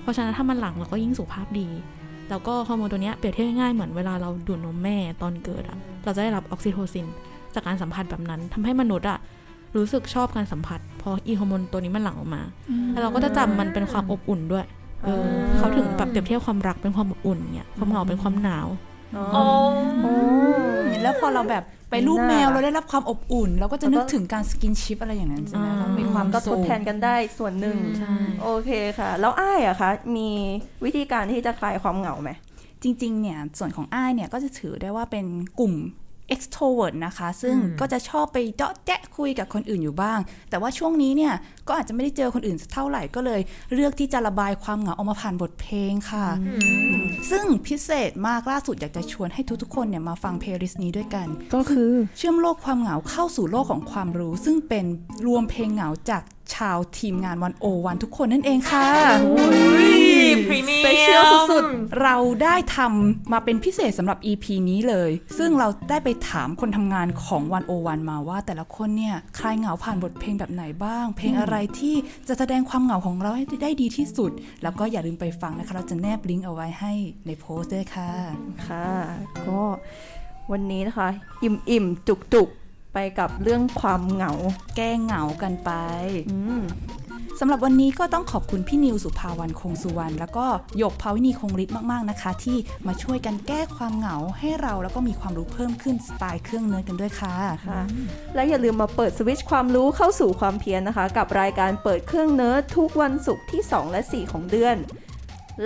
[0.03, 1.69] เพราะฉะนั้นถ้ามันหลั่งเราก็ยิ่งสุขภาพดี
[2.31, 7.07] แล้วก็ฮอร์โมนตัวเนี้ยเปรียบเทียบง่ายๆเหมือนเวลาเราดูดนมแม่ตอนเกิดอะเราจะได้รับออกซิโทซิน
[7.55, 9.19] จากการสัมผัสแบบนั้นทำให้มนุษย์อะ
[9.77, 12.43] รู้สึกชอบการสัมผัสเพราะอีฮอร์โมนตัวนี้มันหลั่งออกมา
[12.91, 14.65] แล้วเราก็จะจำมันเป็นความอบอุ่นด้วย
[15.05, 15.25] เออ
[15.57, 18.67] เขาถึงแบบเปรียบเทียบความรักเป็นความอบอุ่นเนี่ยความเหงาเป็นความหนาว
[19.17, 19.45] อ๋อ
[21.03, 30.29] แล้วพอเราแบบไปลูบแมวน่ารักเราได้รับความอบอุ่น เราก็จะนึกถึงการ skinship อะไรอย่างนั้นใช่ไหมอ่าเรามีความสุขก็ทดแทนกันได้ส่วนหนึ่งใช่โอเคค่ะ แล้วอ้ายอะคะ มี
[30.85, 32.31] วิธีการที่จะคลายความเหงาไหม
[32.83, 35.27] จริงๆเนี่ยส่วนของอ้ายเนี่ยก็จะถือได้ว่าเป็น
[35.61, 35.75] กลุ่ม
[36.35, 40.19] extrovert นะคะ ซึ่งอืมก็จะชอบไปเจาะแจ๊ะคุยกับคนอื่นอยู่บ้าง
[40.51, 41.35] แต่ว่าช่วงนี้เนี่ย
[41.69, 43.41] ก็อาจจะไม่ได้เจอคนอื่นสักเท่าไหร่ก็เลย
[43.75, 46.27] เลือกที่จะระบายความเหงาออกมาผ่านบทเพลงค่ะ
[47.31, 54.85] ซึ่งพิเศษมากล่าสุดอยากจะชวนให้ทุกๆคนเนี่ยมาฟัง playlist นี้ด้วยกัน ก็คือเชื่อมโลกความเหงาเข้าสู่โลกของความรู้ ซึ่งเป็น
[55.27, 56.23] รวมเพลงเหงาจาก
[56.55, 58.87] ชาวทีมงานวันโอวันทุกคนนั่นเองค่ะ
[60.49, 60.88] พรีเมีย Special สุด
[62.03, 71.95] เราได้ทำมาเป็นพิเศษสำหรับ EP นี้เลย ซึ่งเราได้ไปถามคนทำงานของวันโอวันมาว่า แต่ละคนเนี่ยคลายเหงาผ่านบทเพลงแบบไหนบ้าง เพลงอะไรที่
[72.29, 74.31] จะแสดงความเหงาของเราให้ได้ดีที่สุด
[74.63, 76.93] แล้วก็อย่าลืมไปฟังนะคะ เราจะแนบลิงก์เอาไว้ให้
[77.27, 78.11] ในโพสต์ด้วยค่ะ
[78.67, 78.89] ค่ะ
[79.47, 79.61] ก็
[80.53, 81.09] วันนี้นะคะ
[81.43, 84.33] อิ่มอิ่มจุกจุกๆไปกับเรื่องความเหงา
[84.77, 85.71] แก้เหงากันไป
[86.31, 86.63] อืม
[87.41, 90.47] สำหรับวันนี้ก็ต้องขอบคุณพี่นิวสุภาวรรณคงสุวรรณแล้วก็
[90.79, 97.35] หยกภาวินีคงฤทธิ์มากๆนะคะ ที่มาช่วยกันแก้ความเหงาให้เราแล้วก็มีความรู้เพิ่มขึ้นสไตล์เครื่องเนื้อกันด้วยค่ะ
[97.67, 97.81] ค่ะ
[98.35, 104.77] และอย่าลืมมาเปิดสวิตช์ความรู้เข้าสู่ความเพียรนนะคะ กับรายการเปิดเครื่องเนื้อทุกวันศุกร์ที่ 2 และ 4 ของเดือน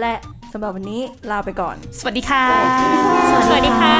[0.00, 0.14] และ
[0.52, 2.44] สำหรับวันนี้ลาไปก่อน สวัสดีค่ะ
[3.48, 3.96] สวัสดีค่ะ